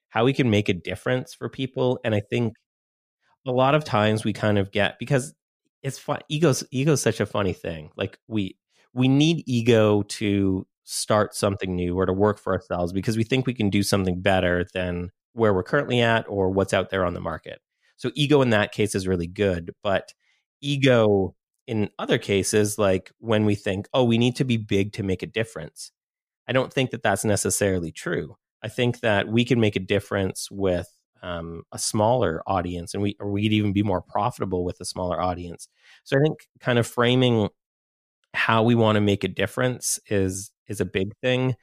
how 0.09 0.25
we 0.25 0.33
can 0.33 0.49
make 0.49 0.69
a 0.69 0.73
difference 0.73 1.33
for 1.33 1.49
people. 1.49 1.99
And 2.03 2.15
I 2.15 2.21
think 2.21 2.53
a 3.45 3.51
lot 3.51 3.75
of 3.75 3.83
times 3.83 4.23
we 4.23 4.33
kind 4.33 4.57
of 4.57 4.71
get 4.71 4.99
because 4.99 5.33
it's 5.83 5.99
fun. 5.99 6.19
Ego's 6.29 6.63
ego's 6.71 7.01
such 7.01 7.19
a 7.19 7.25
funny 7.25 7.53
thing. 7.53 7.91
Like 7.95 8.17
we 8.27 8.57
we 8.93 9.07
need 9.07 9.43
ego 9.47 10.03
to 10.03 10.65
start 10.83 11.35
something 11.35 11.75
new 11.75 11.95
or 11.95 12.05
to 12.05 12.13
work 12.13 12.39
for 12.39 12.53
ourselves 12.53 12.91
because 12.91 13.17
we 13.17 13.23
think 13.23 13.45
we 13.45 13.53
can 13.53 13.69
do 13.69 13.83
something 13.83 14.21
better 14.21 14.65
than 14.73 15.12
where 15.33 15.53
we're 15.53 15.63
currently 15.63 16.01
at 16.01 16.25
or 16.27 16.49
what's 16.49 16.73
out 16.73 16.89
there 16.89 17.05
on 17.05 17.13
the 17.13 17.19
market. 17.19 17.59
So 17.97 18.12
ego 18.15 18.41
in 18.41 18.49
that 18.49 18.71
case 18.71 18.95
is 18.95 19.07
really 19.07 19.27
good, 19.27 19.73
but 19.83 20.13
ego 20.62 21.35
in 21.69 21.89
other 21.99 22.17
cases 22.17 22.79
like 22.79 23.12
when 23.19 23.45
we 23.45 23.55
think, 23.55 23.88
"Oh, 23.93 24.03
we 24.05 24.17
need 24.17 24.36
to 24.38 24.45
be 24.45 24.58
big 24.58 24.93
to 24.93 25.03
make 25.03 25.23
a 25.23 25.27
difference." 25.27 25.91
I 26.47 26.53
don't 26.53 26.73
think 26.73 26.91
that 26.91 27.03
that's 27.03 27.25
necessarily 27.25 27.91
true. 27.93 28.38
I 28.63 28.69
think 28.69 29.01
that 29.01 29.29
we 29.29 29.45
can 29.45 29.60
make 29.62 29.75
a 29.77 29.79
difference 29.82 30.49
with 30.51 30.89
um, 31.23 31.63
a 31.73 31.79
smaller 31.79 32.43
audience, 32.47 32.93
and 32.95 33.03
we 33.03 33.17
or 33.19 33.32
we'd 33.32 33.53
even 33.53 33.73
be 33.73 33.84
more 33.84 34.01
profitable 34.01 34.65
with 34.65 34.82
a 34.82 34.86
smaller 34.86 35.21
audience. 35.21 35.69
So 36.05 36.17
I 36.17 36.21
think 36.21 36.47
kind 36.62 36.79
of 36.79 36.88
framing 36.88 37.49
how 38.34 38.63
we 38.63 38.75
want 38.75 38.95
to 38.95 39.01
make 39.01 39.23
a 39.23 39.27
difference 39.27 39.99
is 40.10 40.51
is 40.67 40.82
a 40.82 40.86
big 40.86 41.13
thing 41.21 41.55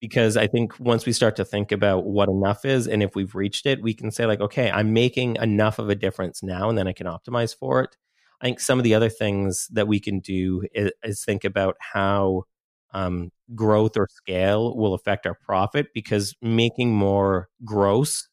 because 0.00 0.36
I 0.36 0.46
think 0.48 0.78
once 0.80 1.06
we 1.06 1.12
start 1.12 1.36
to 1.36 1.44
think 1.44 1.72
about 1.72 2.06
what 2.06 2.28
enough 2.28 2.64
is 2.64 2.88
and 2.88 3.02
if 3.02 3.14
we've 3.16 3.34
reached 3.36 3.66
it, 3.66 3.82
we 3.82 3.94
can 3.94 4.10
say 4.10 4.26
like, 4.26 4.40
okay, 4.40 4.70
I'm 4.70 4.92
making 4.92 5.36
enough 5.36 5.78
of 5.78 5.88
a 5.90 5.94
difference 5.94 6.42
now, 6.42 6.68
and 6.68 6.78
then 6.78 6.88
I 6.88 6.92
can 6.92 7.06
optimize 7.06 7.56
for 7.56 7.82
it. 7.82 7.96
I 8.42 8.46
think 8.46 8.60
some 8.60 8.78
of 8.80 8.84
the 8.84 8.94
other 8.94 9.08
things 9.08 9.68
that 9.72 9.88
we 9.88 10.00
can 10.00 10.18
do 10.20 10.64
is, 10.74 10.92
is 11.04 11.24
think 11.24 11.44
about 11.44 11.76
how 11.80 12.44
um, 12.92 13.30
growth 13.54 13.96
or 13.96 14.08
scale 14.10 14.76
will 14.76 14.94
affect 14.94 15.26
our 15.26 15.34
profit 15.34 15.88
because 15.94 16.34
making 16.42 16.92
more 16.94 17.48
gross 17.64 18.28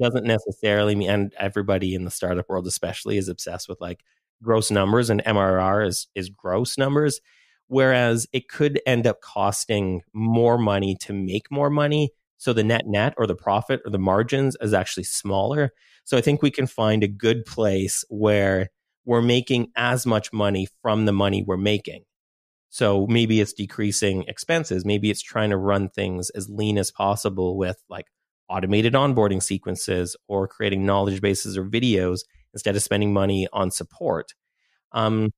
doesn't 0.00 0.24
necessarily 0.24 0.94
mean, 0.94 1.10
and 1.10 1.34
everybody 1.38 1.94
in 1.94 2.04
the 2.04 2.10
startup 2.10 2.48
world, 2.48 2.66
especially, 2.66 3.18
is 3.18 3.28
obsessed 3.28 3.68
with 3.68 3.80
like 3.80 4.02
gross 4.42 4.70
numbers, 4.70 5.10
and 5.10 5.22
MRR 5.24 5.86
is 5.86 6.08
is 6.14 6.30
gross 6.30 6.78
numbers. 6.78 7.20
Whereas 7.68 8.26
it 8.32 8.48
could 8.48 8.80
end 8.86 9.06
up 9.06 9.20
costing 9.22 10.02
more 10.12 10.58
money 10.58 10.96
to 11.02 11.12
make 11.12 11.50
more 11.50 11.70
money. 11.70 12.10
So 12.38 12.52
the 12.52 12.64
net 12.64 12.86
net 12.86 13.14
or 13.16 13.26
the 13.26 13.36
profit 13.36 13.80
or 13.84 13.90
the 13.90 13.98
margins 13.98 14.56
is 14.60 14.74
actually 14.74 15.04
smaller. 15.04 15.72
So 16.04 16.16
I 16.18 16.20
think 16.20 16.42
we 16.42 16.50
can 16.50 16.66
find 16.66 17.04
a 17.04 17.08
good 17.08 17.44
place 17.46 18.04
where 18.08 18.70
we're 19.04 19.22
making 19.22 19.72
as 19.76 20.06
much 20.06 20.32
money 20.32 20.66
from 20.82 21.04
the 21.06 21.12
money 21.12 21.42
we're 21.46 21.56
making. 21.56 22.04
So 22.70 23.06
maybe 23.06 23.40
it's 23.40 23.52
decreasing 23.52 24.24
expenses. 24.28 24.84
Maybe 24.84 25.10
it's 25.10 25.22
trying 25.22 25.50
to 25.50 25.56
run 25.56 25.90
things 25.90 26.30
as 26.30 26.48
lean 26.48 26.78
as 26.78 26.90
possible 26.90 27.58
with 27.58 27.82
like 27.88 28.06
automated 28.48 28.94
onboarding 28.94 29.42
sequences 29.42 30.16
or 30.28 30.48
creating 30.48 30.86
knowledge 30.86 31.20
bases 31.20 31.56
or 31.56 31.64
videos 31.64 32.20
instead 32.54 32.76
of 32.76 32.82
spending 32.82 33.12
money 33.12 33.48
on 33.52 33.70
support. 33.70 34.32
Um, 34.92 35.32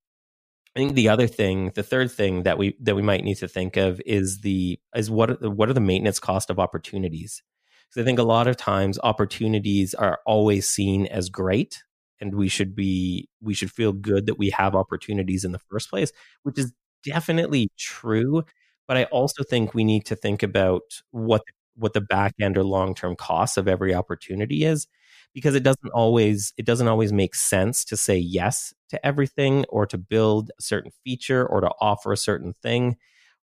I 0.77 0.81
think 0.81 0.95
the 0.95 1.09
other 1.09 1.29
thing, 1.29 1.71
the 1.75 1.85
third 1.85 2.11
thing 2.11 2.43
that 2.43 2.59
we 2.59 2.77
that 2.81 2.97
we 2.97 3.03
might 3.03 3.23
need 3.23 3.37
to 3.37 3.49
think 3.49 3.77
of 3.77 4.01
is 4.05 4.41
the 4.41 4.81
is 4.95 5.11
what 5.11 5.41
what 5.41 5.69
are 5.69 5.75
the 5.75 5.81
maintenance 5.81 6.19
cost 6.19 6.51
of 6.51 6.59
opportunities? 6.59 7.43
Because 7.89 8.03
I 8.03 8.05
think 8.05 8.19
a 8.19 8.25
lot 8.25 8.49
of 8.49 8.57
times 8.57 8.99
opportunities 9.05 9.95
are 9.95 10.19
always 10.27 10.69
seen 10.69 11.07
as 11.07 11.29
great, 11.29 11.85
and 12.21 12.35
we 12.35 12.49
should 12.49 12.75
be 12.75 13.29
we 13.43 13.55
should 13.55 13.71
feel 13.71 13.93
good 13.93 14.27
that 14.27 14.39
we 14.39 14.51
have 14.51 14.75
opportunities 14.75 15.45
in 15.45 15.53
the 15.53 15.59
first 15.59 15.91
place, 15.91 16.13
which 16.43 16.59
is 16.59 16.73
definitely 17.05 17.71
true. 17.79 18.45
But 18.87 18.97
I 18.97 19.05
also 19.05 19.43
think 19.43 19.75
we 19.75 19.85
need 19.85 20.05
to 20.07 20.17
think 20.17 20.43
about 20.43 21.03
what 21.11 21.43
what 21.77 21.93
the 21.93 22.01
back 22.01 22.35
end 22.41 22.57
or 22.57 22.65
long 22.65 22.95
term 22.95 23.17
costs 23.17 23.57
of 23.57 23.69
every 23.69 23.95
opportunity 23.95 24.65
is 24.65 24.87
because 25.35 25.55
it 25.55 25.63
doesn't 25.63 25.91
always 25.93 26.53
it 26.57 26.67
doesn't 26.67 26.89
always 26.89 27.13
make 27.13 27.35
sense 27.35 27.85
to 27.87 27.97
say 27.97 28.17
yes 28.17 28.73
to 28.91 29.05
everything 29.05 29.65
or 29.69 29.87
to 29.87 29.99
build 29.99 30.51
a 30.59 30.63
certain 30.63 30.93
feature 31.05 31.47
or 31.47 31.61
to 31.61 31.71
offer 31.81 32.13
a 32.13 32.17
certain 32.17 32.55
thing 32.63 32.97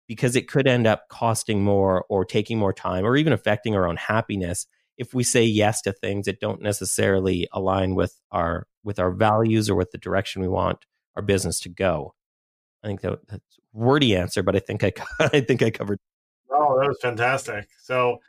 because 0.08 0.36
it 0.36 0.48
could 0.48 0.68
end 0.68 0.88
up 0.88 1.08
costing 1.10 1.64
more 1.64 2.06
or 2.10 2.26
taking 2.26 2.58
more 2.58 2.74
time 2.74 3.06
or 3.06 3.16
even 3.18 3.34
affecting 3.34 3.76
our 3.76 3.88
own 3.88 3.98
happiness 3.98 4.68
if 4.98 5.14
we 5.14 5.24
say 5.24 5.44
yes 5.44 5.82
to 5.82 5.92
things 5.92 6.26
that 6.26 6.40
don't 6.40 6.62
necessarily 6.62 7.48
align 7.52 7.96
with 7.96 8.20
our 8.32 8.68
with 8.84 9.00
our 9.00 9.12
values 9.12 9.70
or 9.70 9.76
with 9.76 9.92
the 9.92 9.98
direction 9.98 10.42
we 10.42 10.48
want 10.48 10.86
our 11.16 11.22
business 11.22 11.60
to 11.62 11.70
go. 11.70 12.14
I 12.84 12.88
think 12.88 13.02
that, 13.02 13.20
that's 13.28 13.60
wordy 13.74 14.16
answer, 14.16 14.44
but 14.44 14.56
I 14.56 14.60
think 14.60 14.84
I 14.84 14.94
I 15.20 15.42
think 15.42 15.62
I 15.62 15.72
covered. 15.72 16.00
Oh, 16.50 16.80
that 16.80 16.88
was 16.88 17.00
fantastic. 17.02 17.68
So, 17.82 18.20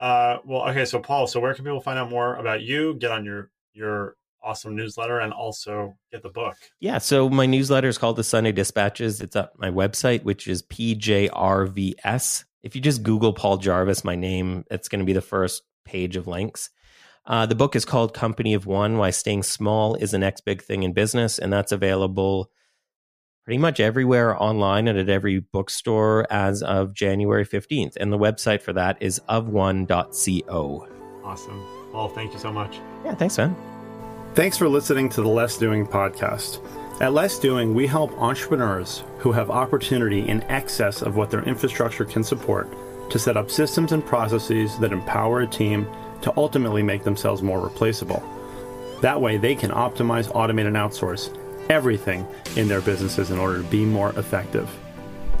uh, 0.00 0.38
well, 0.44 0.68
okay. 0.68 0.84
So, 0.84 0.98
Paul, 0.98 1.26
so 1.26 1.40
where 1.40 1.54
can 1.54 1.64
people 1.64 1.80
find 1.80 1.98
out 1.98 2.10
more 2.10 2.36
about 2.36 2.62
you? 2.62 2.94
Get 2.94 3.10
on 3.10 3.24
your 3.24 3.50
your 3.72 4.16
awesome 4.44 4.76
newsletter 4.76 5.20
and 5.20 5.32
also 5.32 5.96
get 6.12 6.22
the 6.22 6.28
book. 6.28 6.56
Yeah. 6.78 6.98
So 6.98 7.30
my 7.30 7.46
newsletter 7.46 7.88
is 7.88 7.96
called 7.96 8.16
the 8.16 8.24
Sunday 8.24 8.52
Dispatches. 8.52 9.22
It's 9.22 9.34
at 9.34 9.58
my 9.58 9.70
website, 9.70 10.22
which 10.22 10.46
is 10.46 10.62
PJRVS. 10.64 12.44
If 12.62 12.76
you 12.76 12.82
just 12.82 13.02
Google 13.02 13.32
Paul 13.32 13.56
Jarvis, 13.56 14.04
my 14.04 14.14
name, 14.14 14.64
it's 14.70 14.88
going 14.88 14.98
to 15.00 15.04
be 15.04 15.14
the 15.14 15.22
first 15.22 15.62
page 15.84 16.16
of 16.16 16.26
links. 16.26 16.70
Uh, 17.26 17.46
the 17.46 17.54
book 17.54 17.74
is 17.74 17.84
called 17.84 18.12
Company 18.12 18.52
of 18.54 18.66
One 18.66 18.98
Why 18.98 19.10
Staying 19.10 19.44
Small 19.44 19.94
is 19.94 20.10
the 20.10 20.18
Next 20.18 20.42
Big 20.42 20.62
Thing 20.62 20.82
in 20.82 20.92
Business. 20.92 21.38
And 21.38 21.52
that's 21.52 21.72
available 21.72 22.50
pretty 23.44 23.58
much 23.58 23.80
everywhere 23.80 24.40
online 24.40 24.88
and 24.88 24.98
at 24.98 25.08
every 25.08 25.38
bookstore 25.38 26.26
as 26.30 26.62
of 26.62 26.92
January 26.92 27.46
15th. 27.46 27.96
And 27.98 28.12
the 28.12 28.18
website 28.18 28.62
for 28.62 28.72
that 28.74 29.00
is 29.00 29.20
ofone.co. 29.28 30.88
Awesome. 31.24 31.66
Paul, 31.92 32.08
thank 32.10 32.32
you 32.32 32.38
so 32.38 32.52
much. 32.52 32.78
Yeah, 33.04 33.14
thanks, 33.14 33.38
man. 33.38 33.56
Thanks 34.34 34.58
for 34.58 34.68
listening 34.68 35.08
to 35.10 35.22
the 35.22 35.28
Less 35.28 35.56
Doing 35.56 35.86
podcast. 35.86 36.60
At 37.00 37.12
Less 37.12 37.38
Doing, 37.38 37.74
we 37.74 37.86
help 37.86 38.12
entrepreneurs 38.20 39.04
who 39.18 39.32
have 39.32 39.50
opportunity 39.50 40.28
in 40.28 40.42
excess 40.44 41.02
of 41.02 41.16
what 41.16 41.30
their 41.30 41.42
infrastructure 41.42 42.04
can 42.04 42.22
support 42.22 42.68
to 43.10 43.18
set 43.18 43.36
up 43.36 43.50
systems 43.50 43.92
and 43.92 44.04
processes 44.04 44.78
that 44.78 44.92
empower 44.92 45.40
a 45.40 45.46
team 45.46 45.86
to 46.22 46.32
ultimately 46.36 46.82
make 46.82 47.04
themselves 47.04 47.42
more 47.42 47.60
replaceable. 47.60 48.22
That 49.02 49.20
way, 49.20 49.36
they 49.36 49.54
can 49.54 49.70
optimize, 49.70 50.32
automate, 50.32 50.66
and 50.66 50.76
outsource 50.76 51.36
everything 51.70 52.26
in 52.56 52.68
their 52.68 52.80
businesses 52.80 53.30
in 53.30 53.38
order 53.38 53.62
to 53.62 53.68
be 53.68 53.84
more 53.84 54.10
effective. 54.18 54.70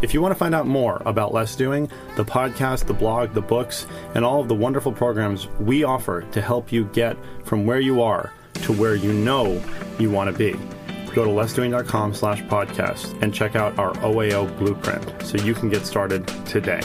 If 0.02 0.12
you 0.12 0.20
want 0.20 0.32
to 0.32 0.38
find 0.38 0.54
out 0.54 0.66
more 0.66 1.00
about 1.06 1.32
Less 1.32 1.56
Doing, 1.56 1.90
the 2.16 2.24
podcast, 2.24 2.86
the 2.86 2.92
blog, 2.92 3.32
the 3.32 3.40
books, 3.40 3.86
and 4.14 4.24
all 4.24 4.40
of 4.40 4.48
the 4.48 4.54
wonderful 4.54 4.92
programs 4.92 5.48
we 5.60 5.84
offer 5.84 6.22
to 6.32 6.42
help 6.42 6.70
you 6.70 6.84
get 6.86 7.16
from 7.44 7.64
where 7.64 7.80
you 7.80 8.02
are 8.02 8.32
to 8.64 8.72
where 8.72 8.94
you 8.94 9.12
know 9.12 9.62
you 9.98 10.10
want 10.10 10.30
to 10.30 10.36
be. 10.36 10.52
Go 11.14 11.24
to 11.24 11.30
lessdoing.com 11.30 12.12
slash 12.14 12.42
podcast 12.42 13.20
and 13.22 13.32
check 13.32 13.56
out 13.56 13.78
our 13.78 13.92
OAO 13.94 14.56
blueprint 14.58 15.22
so 15.22 15.38
you 15.38 15.54
can 15.54 15.68
get 15.68 15.86
started 15.86 16.26
today. 16.44 16.82